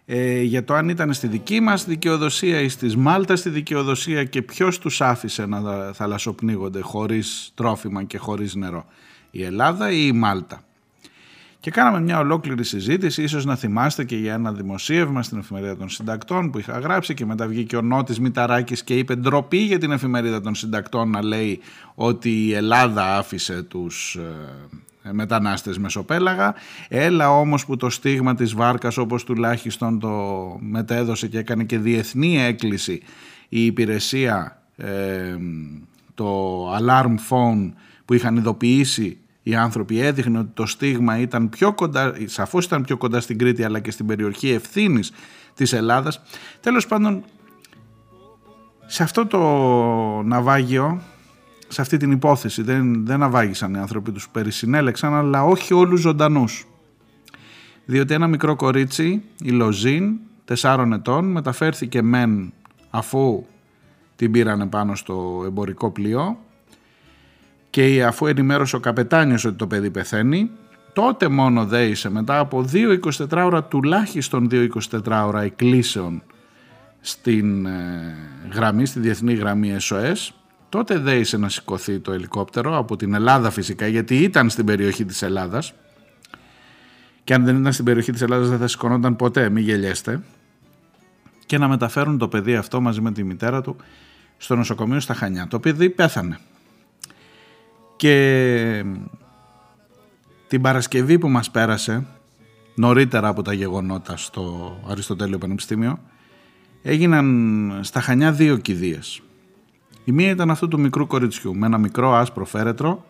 [0.05, 4.41] ε, για το αν ήταν στη δική μας δικαιοδοσία ή στις Μάλτα στη δικαιοδοσία και
[4.41, 8.85] ποιος τους άφησε να θαλασσοπνίγονται χωρίς τρόφιμα και χωρίς νερό
[9.31, 10.61] η Ελλάδα ή η Μάλτα.
[11.59, 15.89] Και κάναμε μια ολόκληρη συζήτηση, ίσως να θυμάστε και για ένα δημοσίευμα στην Εφημερίδα των
[15.89, 19.91] Συντακτών που είχα γράψει και μετά βγήκε ο Νότης Μηταράκης και είπε ντροπή για την
[19.91, 21.59] Εφημερίδα των Συντακτών να λέει
[21.95, 24.15] ότι η Ελλάδα άφησε τους
[25.03, 26.55] ε, μετανάστες μεσοπέλαγα.
[26.87, 30.09] Έλα όμως που το στίγμα της βάρκας όπως τουλάχιστον το
[30.59, 33.01] μετέδωσε και έκανε και διεθνή έκκληση
[33.49, 35.37] η υπηρεσία ε,
[36.15, 37.71] το alarm phone
[38.07, 42.97] που είχαν ειδοποιήσει οι άνθρωποι έδειχνε ότι το στίγμα ήταν πιο κοντά, σαφώς ήταν πιο
[42.97, 45.11] κοντά στην Κρήτη αλλά και στην περιοχή ευθύνης
[45.53, 46.21] της Ελλάδας.
[46.59, 47.23] Τέλος πάντων,
[48.85, 49.39] σε αυτό το
[50.21, 51.01] ναυάγιο,
[51.67, 56.67] σε αυτή την υπόθεση δεν, δεν ναυάγησαν οι άνθρωποι τους περισυνέλεξαν αλλά όχι όλους ζωντανούς.
[57.85, 60.17] διότι ένα μικρό κορίτσι, η Λοζίν,
[60.61, 62.53] 4 ετών, μεταφέρθηκε μεν
[62.89, 63.45] αφού
[64.15, 66.37] την πήρανε πάνω στο εμπορικό πλοίο
[67.69, 70.49] και αφού ενημέρωσε ο καπετάνιος ότι το παιδί πεθαίνει,
[70.93, 76.23] τότε μόνο δέησε μετά από 2-24 ώρα, τουλάχιστον 2-24 ώρα εκκλήσεων
[76.99, 78.15] στην ε,
[78.53, 80.29] γραμμή, στη διεθνή γραμμή SOS,
[80.69, 85.21] τότε δέησε να σηκωθεί το ελικόπτερο από την Ελλάδα φυσικά, γιατί ήταν στην περιοχή της
[85.21, 85.73] Ελλάδας
[87.23, 90.21] και αν δεν ήταν στην περιοχή της Ελλάδας δεν θα σηκωνόταν ποτέ, μην γελιέστε
[91.45, 93.75] και να μεταφέρουν το παιδί αυτό μαζί με τη μητέρα του
[94.37, 95.47] στο νοσοκομείο στα Χανιά.
[95.47, 96.39] Το παιδί πέθανε.
[97.97, 98.83] Και
[100.47, 102.05] την Παρασκευή που μας πέρασε,
[102.75, 105.99] νωρίτερα από τα γεγονότα στο Αριστοτέλειο Πανεπιστήμιο,
[106.83, 109.21] έγιναν στα Χανιά δύο κηδείες.
[110.03, 113.05] Η μία ήταν αυτού του μικρού κοριτσιού με ένα μικρό άσπρο φέρετρο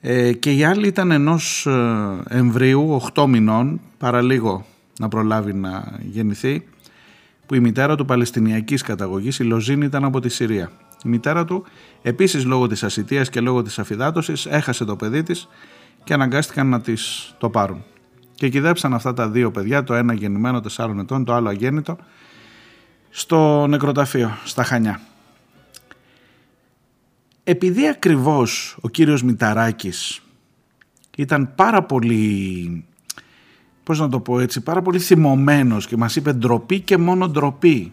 [0.00, 4.66] ε, και η άλλη ήταν ενός ε, εμβρίου 8 μηνών, παραλίγο
[4.98, 6.66] να προλάβει να γεννηθεί,
[7.46, 10.70] που η μητέρα του Παλαιστινιακής καταγωγής, η Λοζίνη, ήταν από τη Συρία.
[11.04, 11.64] Η μητέρα του,
[12.02, 15.48] επίσης λόγω της ασυτείας και λόγω της αφιδάτωσης, έχασε το παιδί της
[16.04, 17.84] και αναγκάστηκαν να της το πάρουν.
[18.34, 21.96] Και κυδέψαν αυτά τα δύο παιδιά, το ένα γεννημένο 4 ετών, το άλλο αγέννητο,
[23.10, 25.00] στο νεκροταφείο, στα Χανιά.
[27.44, 30.22] Επειδή ακριβώς ο κύριος Μηταράκης
[31.16, 32.84] ήταν πάρα πολύ,
[33.82, 37.92] πώς να το πω έτσι, πάρα πολύ θυμωμένος και μας είπε ντροπή και μόνο ντροπή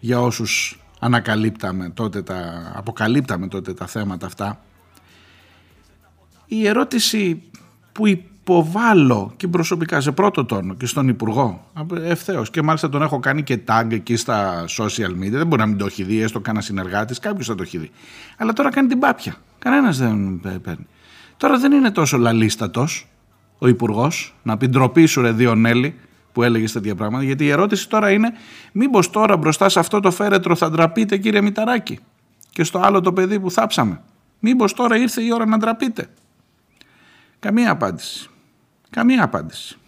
[0.00, 4.60] για όσους ανακαλύπταμε τότε τα, αποκαλύπταμε τότε τα θέματα αυτά.
[6.46, 7.42] Η ερώτηση
[7.92, 11.70] που υποβάλλω και προσωπικά σε πρώτο τόνο και στον Υπουργό
[12.02, 12.50] ευθέως.
[12.50, 15.30] Και μάλιστα τον έχω κάνει και tag εκεί στα social media.
[15.30, 17.90] Δεν μπορεί να μην το έχει δει, έστω κανένα συνεργάτη, κάποιος θα το έχει δει.
[18.36, 19.34] Αλλά τώρα κάνει την πάπια.
[19.58, 20.86] Κανένας δεν παίρνει.
[21.36, 23.06] Τώρα δεν είναι τόσο λαλίστατος
[23.58, 25.94] ο Υπουργός να πει ντροπή σου, ρε Διονέλη,
[26.36, 27.24] που έλεγες τέτοια πράγματα.
[27.24, 28.32] Γιατί η ερώτηση τώρα είναι,
[28.72, 31.98] μήπως τώρα μπροστά σε αυτό το φέρετρο θα ντραπείτε, κύριε Μηταράκη,
[32.50, 34.02] και στο άλλο το παιδί που θάψαμε.
[34.38, 36.08] Μήπως τώρα ήρθε η ώρα να ντραπείτε.
[37.38, 38.30] Καμία απάντηση.
[38.90, 39.78] Καμία απάντηση.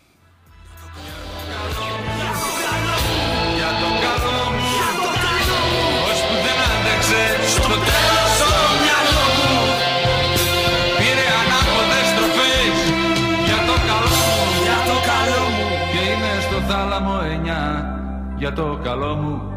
[18.48, 19.52] Για το καλό μου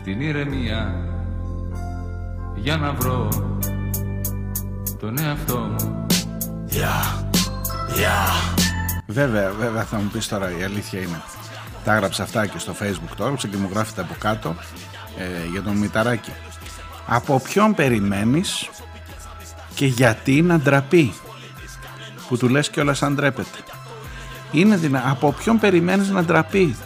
[0.00, 0.94] στην ηρεμία
[2.54, 3.28] για να βρω
[5.00, 6.06] τον εαυτό μου.
[6.70, 7.20] Yeah.
[9.06, 11.22] Βέβαια, βέβαια θα μου πεις τώρα η αλήθεια είναι.
[11.84, 14.54] Τα έγραψα αυτά και στο facebook τώρα, και μου γράφετε από κάτω
[15.18, 16.32] ε, για τον Μηταράκη.
[17.06, 18.70] Από ποιον περιμένεις
[19.74, 21.12] και γιατί να ντραπεί
[22.28, 23.58] που του λες κιόλας αν ντρέπεται;
[24.52, 25.02] Είναι δυνα...
[25.10, 26.76] Από ποιον περιμένεις να ντραπεί;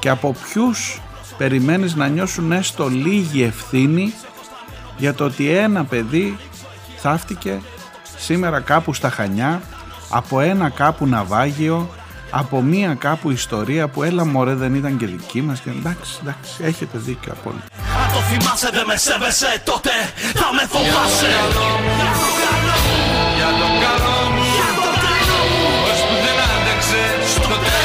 [0.00, 1.00] Και από ποιους
[1.36, 4.14] περιμένεις να νιώσουν έστω λίγη ευθύνη
[4.96, 6.38] για το ότι ένα παιδί
[6.96, 7.60] θαύτηκε
[8.18, 9.62] σήμερα κάπου στα Χανιά
[10.10, 11.88] από ένα κάπου ναυάγιο,
[12.30, 16.52] από μία κάπου ιστορία που έλα μωρέ δεν ήταν και δική μας και εντάξει, εντάξει,
[16.62, 17.64] έχετε δίκιο απόλυτα.
[18.02, 19.90] Αν το θυμάσαι δεν με σέβεσαι τότε
[20.34, 21.32] θα με φοβάσαι.
[23.36, 25.30] Για το καλό μου, για το καλό μου.
[25.90, 27.02] Ως που δεν άντεξε
[27.34, 27.79] στο τέλος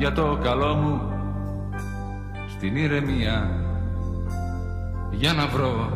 [0.00, 1.00] για το καλό μου
[2.60, 3.50] την ηρεμία
[5.10, 5.90] για να βρω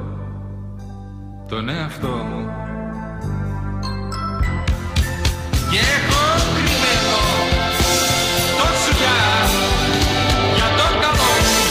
[1.49, 2.49] τον εαυτό μου.
[5.71, 6.25] Και έχω
[6.55, 7.19] κρυμμένο
[8.59, 9.21] το σουγιά
[10.55, 11.63] για το καλό μου.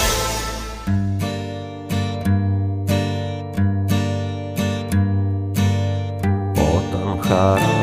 [6.76, 7.83] Όταν χαράζει ο πρώτος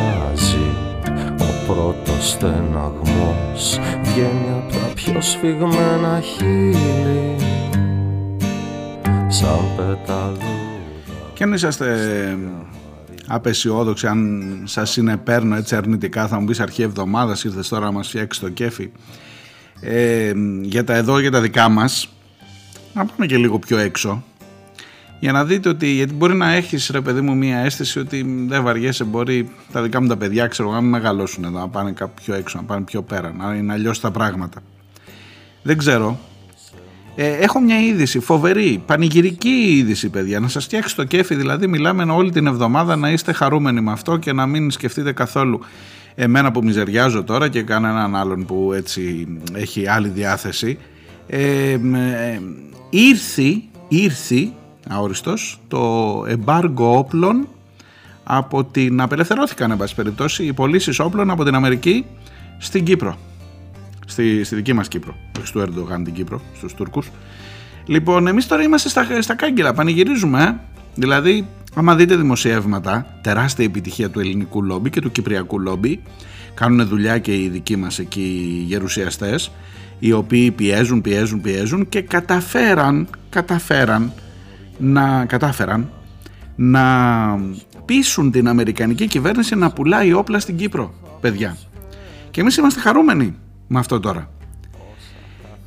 [2.41, 3.79] στεναγμός.
[4.03, 7.37] Βγαίνει από τα πιο σφιγμένα χείλη.
[9.29, 10.39] Σαν πεταλούδα.
[11.35, 12.39] Και αν είσαστε
[13.27, 18.09] απεσιόδοξοι, αν σας συνεπέρνω έτσι αρνητικά θα μου πεις αρχή εβδομάδας ήρθες τώρα να μας
[18.09, 18.91] φτιάξει το κέφι.
[19.81, 20.33] Ε,
[20.63, 22.09] για τα εδώ για τα δικά μας
[22.95, 24.23] να πάμε και λίγο πιο έξω
[25.21, 28.63] για να δείτε ότι γιατί μπορεί να έχεις ρε παιδί μου μία αίσθηση ότι δεν
[28.63, 32.23] βαριέσαι μπορεί τα δικά μου τα παιδιά ξέρω να μην μεγαλώσουν εδώ να πάνε κάπου
[32.25, 34.63] πιο έξω να πάνε πιο πέρα να είναι αλλιώς τα πράγματα.
[35.63, 36.19] Δεν ξέρω.
[37.17, 40.41] Ε, έχω μια είδηση φοβερή, πανηγυρική είδηση παιδιά.
[40.41, 44.17] Να σας φτιάξει το κέφι δηλαδή μιλάμε όλη την εβδομάδα να είστε χαρούμενοι με αυτό
[44.17, 45.61] και να μην σκεφτείτε καθόλου
[46.15, 50.79] εμένα που μιζεριάζω τώρα και κανέναν άλλον που έτσι έχει άλλη διάθεση.
[51.27, 51.79] Ε, ε,
[52.91, 54.53] ήρθη, ήρθη
[54.91, 57.49] αόριστος το εμπάργκο όπλων
[58.25, 62.05] από την απελευθερώθηκαν εν πάση περιπτώσει οι πωλήσεις όπλων από την Αμερική
[62.59, 63.17] στην Κύπρο.
[64.07, 67.11] Στη, στη δική μας Κύπρο όχι στο Ερντογάν την Κύπρο, στους Τούρκους.
[67.87, 70.55] Λοιπόν εμείς τώρα είμαστε στα, στα κάγκελα πανηγυρίζουμε ε.
[70.95, 76.01] δηλαδή άμα δείτε δημοσιεύματα τεράστια επιτυχία του ελληνικού λόμπι και του κυπριακού λόμπι.
[76.55, 79.51] Κάνουν δουλειά και οι δικοί μας εκεί οι γερουσιαστές
[79.99, 84.13] οι οποίοι πιέζουν, πιέζουν, πιέζουν και καταφέραν, καταφέραν
[84.81, 85.91] να, κατάφεραν
[86.57, 86.85] να
[87.85, 91.57] πείσουν την Αμερικανική κυβέρνηση να πουλάει όπλα στην Κύπρο, παιδιά.
[92.31, 93.35] Και εμείς είμαστε χαρούμενοι
[93.67, 94.31] με αυτό τώρα.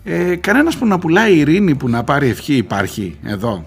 [0.03, 3.65] Ε, κανένας που να πουλάει ειρήνη, που να πάρει ευχή υπάρχει εδώ.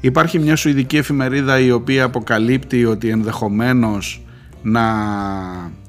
[0.00, 4.22] Υπάρχει μια σουηδική εφημερίδα η οποία αποκαλύπτει ότι ενδεχομένως
[4.62, 4.82] να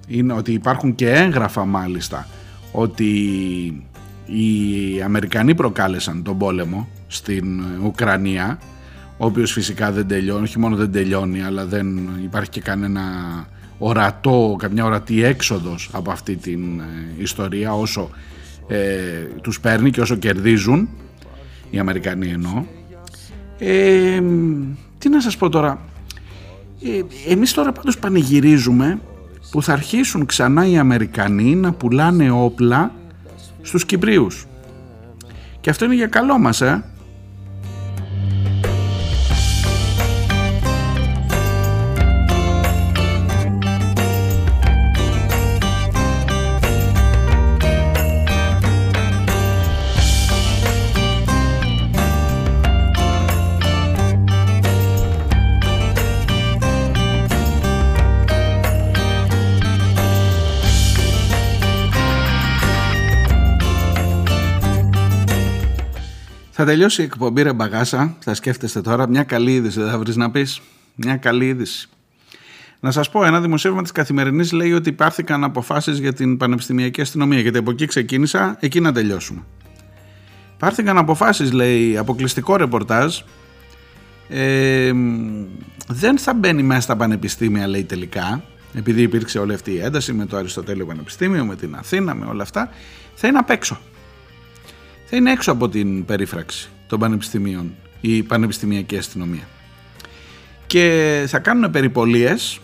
[0.07, 2.27] είναι ότι υπάρχουν και έγγραφα μάλιστα
[2.71, 3.13] ότι
[4.25, 8.59] οι Αμερικανοί προκάλεσαν τον πόλεμο στην Ουκρανία
[9.17, 13.01] ο οποίος φυσικά δεν τελειώνει, όχι μόνο δεν τελειώνει αλλά δεν υπάρχει και κανένα
[13.77, 16.83] ορατό, καμιά ορατή έξοδος από αυτή την ε,
[17.17, 18.09] ιστορία όσο
[18.67, 18.77] ε,
[19.41, 20.89] τους παίρνει και όσο κερδίζουν
[21.69, 22.63] οι Αμερικανοί εννοώ.
[23.57, 24.21] Ε,
[24.97, 25.79] τι να σας πω τώρα
[26.83, 28.99] ε, εμείς τώρα πάντως πανηγυρίζουμε
[29.51, 32.91] που θα αρχίσουν ξανά οι Αμερικανοί να πουλάνε όπλα
[33.61, 34.45] στους Κυπρίους.
[35.61, 36.83] Και αυτό είναι για καλό μας ε
[66.65, 70.15] Θα τελειώσει η εκπομπή ρε μπαγάσα, θα σκέφτεστε τώρα, μια καλή είδηση δεν θα βρεις
[70.15, 70.61] να πεις,
[70.95, 71.89] μια καλή είδηση.
[72.79, 77.39] Να σας πω, ένα δημοσίευμα της Καθημερινής λέει ότι υπάρχηκαν αποφάσεις για την πανεπιστημιακή αστυνομία,
[77.39, 79.43] γιατί από εκεί ξεκίνησα, εκεί να τελειώσουμε.
[80.57, 83.19] Πάρθηκαν αποφάσεις, λέει, αποκλειστικό ρεπορτάζ,
[84.29, 84.91] ε,
[85.87, 88.43] δεν θα μπαίνει μέσα στα πανεπιστήμια, λέει τελικά,
[88.73, 92.43] επειδή υπήρξε όλη αυτή η ένταση με το Αριστοτέλειο Πανεπιστήμιο, με την Αθήνα, με όλα
[92.43, 92.69] αυτά,
[93.13, 93.79] θα είναι απ' έξω
[95.05, 99.47] θα είναι έξω από την περίφραξη των πανεπιστημίων η πανεπιστημιακή αστυνομία.
[100.67, 102.59] Και θα κάνουν περιπολίες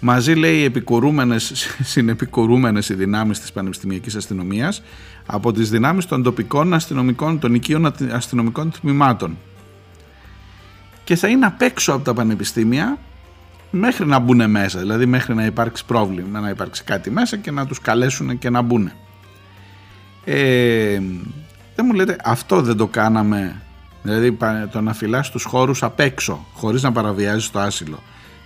[0.00, 1.52] μαζί λέει επικουρούμενες,
[1.92, 4.82] συνεπικουρούμενες οι δυνάμεις της πανεπιστημιακής αστυνομίας
[5.26, 9.38] από τις δυνάμεις των τοπικών αστυνομικών, των οικείων αστυνομικών τμήματων.
[11.04, 12.98] Και θα είναι απ' έξω από τα πανεπιστήμια
[13.70, 17.66] μέχρι να μπουν μέσα, δηλαδή μέχρι να υπάρξει πρόβλημα, να υπάρξει κάτι μέσα και να
[17.66, 18.92] τους καλέσουν και να μπουν.
[20.24, 21.00] Ε,
[21.74, 23.62] δεν μου λέτε αυτό δεν το κάναμε.
[24.02, 24.36] Δηλαδή
[24.70, 27.98] το να φυλάς τους χώρους απ' έξω χωρίς να παραβιάζεις το άσυλο.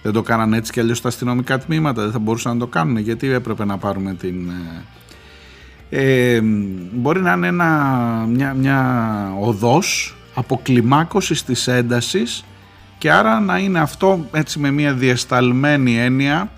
[0.03, 2.97] Δεν το κάνανε έτσι και αλλιώς τα αστυνομικά τμήματα δεν θα μπορούσαν να το κάνουν
[2.97, 4.51] γιατί έπρεπε να πάρουμε την
[5.91, 6.41] ε, ε
[6.93, 7.70] μπορεί να είναι ένα,
[8.29, 12.45] μια, μια οδός αποκλιμάκωσης της έντασης
[12.99, 16.51] και άρα να είναι αυτό έτσι με μια διασταλμένη έννοια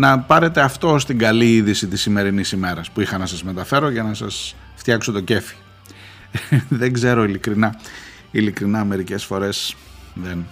[0.00, 4.02] να πάρετε αυτό στην καλή είδηση της σημερινής ημέρας που είχα να σας μεταφέρω για
[4.02, 5.54] να σας φτιάξω το κέφι.
[6.80, 7.80] δεν ξέρω ειλικρινά.
[8.30, 9.76] Ειλικρινά μερικές φορές
[10.14, 10.46] δεν,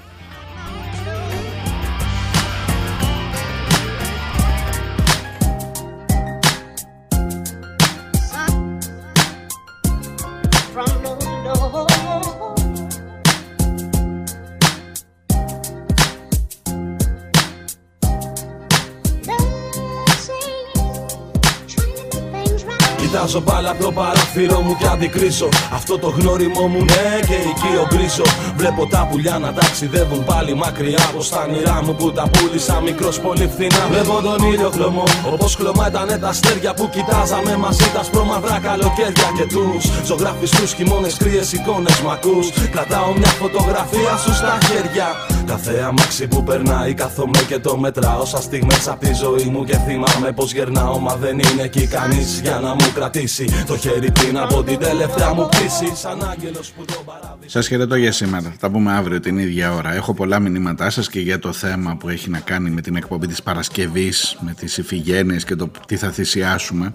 [23.58, 25.48] Κοιτάζω πάλι από το παράθυρο μου και αντικρίσω.
[25.72, 28.22] Αυτό το γνώριμό μου ναι και οικείο μπρίσω
[28.56, 33.20] Βλέπω τα πουλιά να ταξιδεύουν πάλι μακριά Από στα νηρά μου που τα πούλησα μικρός
[33.20, 33.82] πολύ φθηνά.
[33.90, 35.02] Βλέπω τον ήλιο χλωμό
[35.32, 39.84] όπως χλωμά ήταν τα αστέρια Που κοιτάζαμε μαζί τα σπρώμαυρα καλοκαίρια Και τους.
[40.04, 42.50] Ζωγραφιστούς χειμώνες κρύες εικόνες μακούς.
[42.70, 45.06] Κρατάω μια φωτογραφία σου στα χέρια
[45.48, 48.24] Κάθε αμάξι που περνάει κάθομαι και το μετράω.
[48.24, 50.98] Σαν στιγμές από τη ζωή μου και θυμάμαι πως γερνάω.
[50.98, 53.64] Μα δεν είναι εκεί κανείς για να μου κρατήσει.
[53.66, 55.92] Το χέρι πριν από την τελευταία μου πτήση.
[55.94, 57.50] Σαν άγγελος που τον παράδεισο.
[57.50, 59.94] Σας χαιρετώ για σήμερα, θα πούμε αύριο την ίδια ώρα.
[59.94, 63.26] Έχω πολλά μηνύματά σας και για το θέμα που έχει να κάνει με την εκπομπή
[63.26, 66.94] της Παρασκευής Με τις ηφηγένειες και το τι θα θυσιάσουμε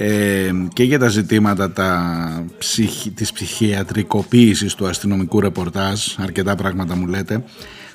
[0.00, 7.06] ε, και για τα ζητήματα τα ψυχ, της ψυχιατρικοποίησης του αστυνομικού ρεπορτάζ αρκετά πράγματα μου
[7.06, 7.44] λέτε.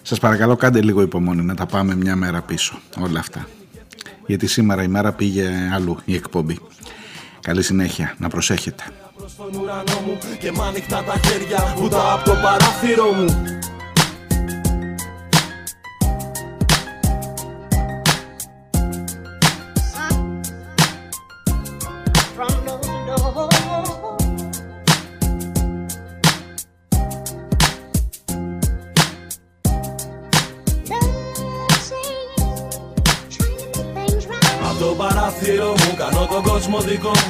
[0.01, 3.47] Σας παρακαλώ κάντε λίγο υπομονή να τα πάμε μια μέρα πίσω όλα αυτά.
[4.25, 6.59] Γιατί σήμερα η μέρα πήγε αλλού η εκπομπή.
[7.41, 8.83] Καλή συνέχεια να προσέχετε.
[9.17, 13.25] Προς τον ουρανό μου και μ' ανοιχτά τα χέρια βουδά από το παράθυρο μου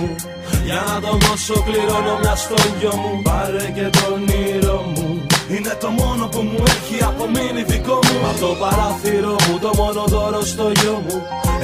[0.04, 0.16] μου.
[0.68, 3.12] Για να τον δώσω κληρώνω μια στο γιο μου.
[3.28, 5.08] Πάρε και τον όνειρο μου.
[5.54, 8.18] Είναι το μόνο που μου έχει απομείνει δικό μου.
[8.30, 11.18] Από το παράθυρο μου το μόνο δώρο στο γιο μου.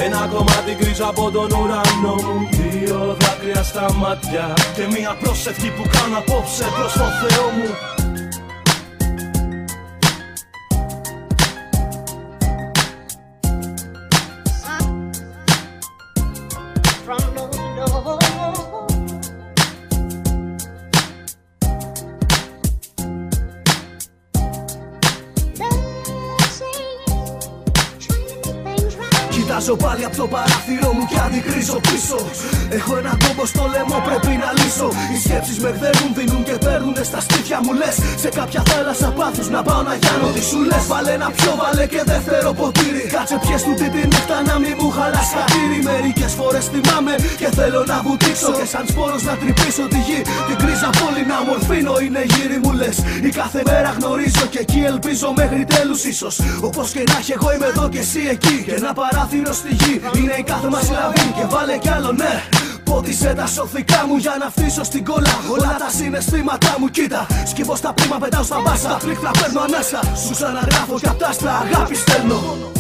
[0.06, 2.36] Ένα κομμάτι γκρίζο από τον ουρανό μου.
[2.62, 7.70] Δύο δάκρυα στα μάτια Και μια πρόσευχη που κάνω απόψε προς τον Θεό μου
[29.76, 32.20] πάλι από το παράθυρο μου και αντικρίζω πίσω.
[32.78, 34.90] Έχω ένα κόμπο στο λαιμό, πρέπει να λύσω.
[35.12, 37.96] Οι σκέψεις με γδέρνουν, δίνουν και παίρνουν στα στήθια μου λες.
[38.24, 40.84] Σε κάποια θάλασσα πάθους να πάω να γιάνω τι σου λες.
[40.92, 43.04] Βάλε ένα πιο, βάλε και δεύτερο ποτήρι.
[43.16, 45.80] Κάτσε πιες του την νύχτα να μην μου χαλάς χατήρι.
[45.90, 48.52] Μερικές φορές θυμάμαι και θέλω να βουτήξω.
[48.60, 50.20] Και σαν σπόρος να τρυπήσω τη γη.
[50.48, 52.98] Την κρίζα πόλη να μορφύνω είναι γύρι μου λες.
[53.28, 56.36] Η κάθε μέρα γνωρίζω και εκεί ελπίζω μέχρι τέλους ίσως.
[56.68, 58.58] Όπως και να έχει, εγώ είμαι εδώ και εσύ εκεί.
[58.66, 60.02] Και ένα παράθυρο στη γη.
[60.18, 61.26] Είναι η κάθε μας λαβή.
[61.38, 62.34] Και βάλε κι άλλο ναι.
[62.84, 67.28] Πότισε τα σωθικά μου για να φτύσω στην κόλλα Όλα τα συναισθήματά μου κοίτα.
[67.46, 70.02] Σκύβω στα πρίμα, πετάω στα μπάστα Πλήκτρα παίρνω ανάσα.
[70.26, 72.79] Σου ξαναγράφω κι απ' τα αγάπη στέλνω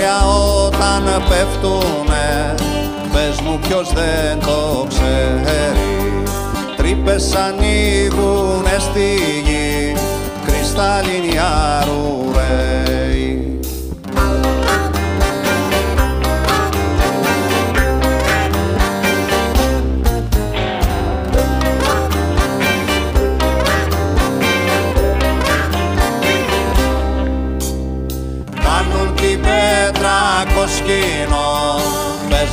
[0.00, 0.26] μάτια
[0.66, 2.54] όταν πέφτουνε
[3.12, 6.22] Πες μου ποιος δεν το ξέρει.
[6.76, 9.96] Τρύπες ανοίγουνε στη γη
[10.46, 13.58] Κρυσταλλινιά ρουρέι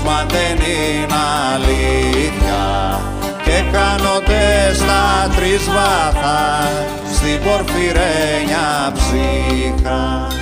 [0.06, 1.14] μα δεν είναι
[1.54, 2.66] αλήθεια
[3.44, 6.72] και χάνονται στα τρεις βάθα
[7.14, 10.37] στην πορφυρένια ψύχα.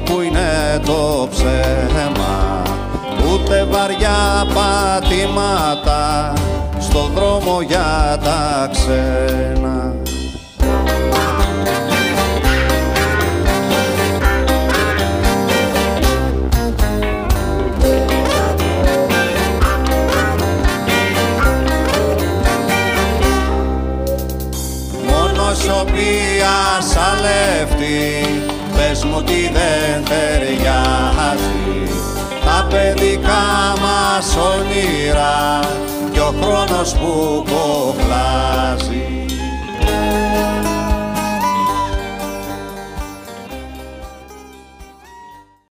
[0.00, 2.62] που είναι το ψέμα
[3.32, 6.32] ούτε βαριά πατήματα
[6.78, 9.94] στο δρόμο για τα ξένα.
[25.06, 26.72] Μόνος σοπία
[29.02, 31.52] Πες μου τι δεν ταιριάζει
[32.44, 33.42] Τα παιδικά
[33.80, 35.60] μας όνειρα
[36.12, 38.76] Και ο χρόνος που κοχλά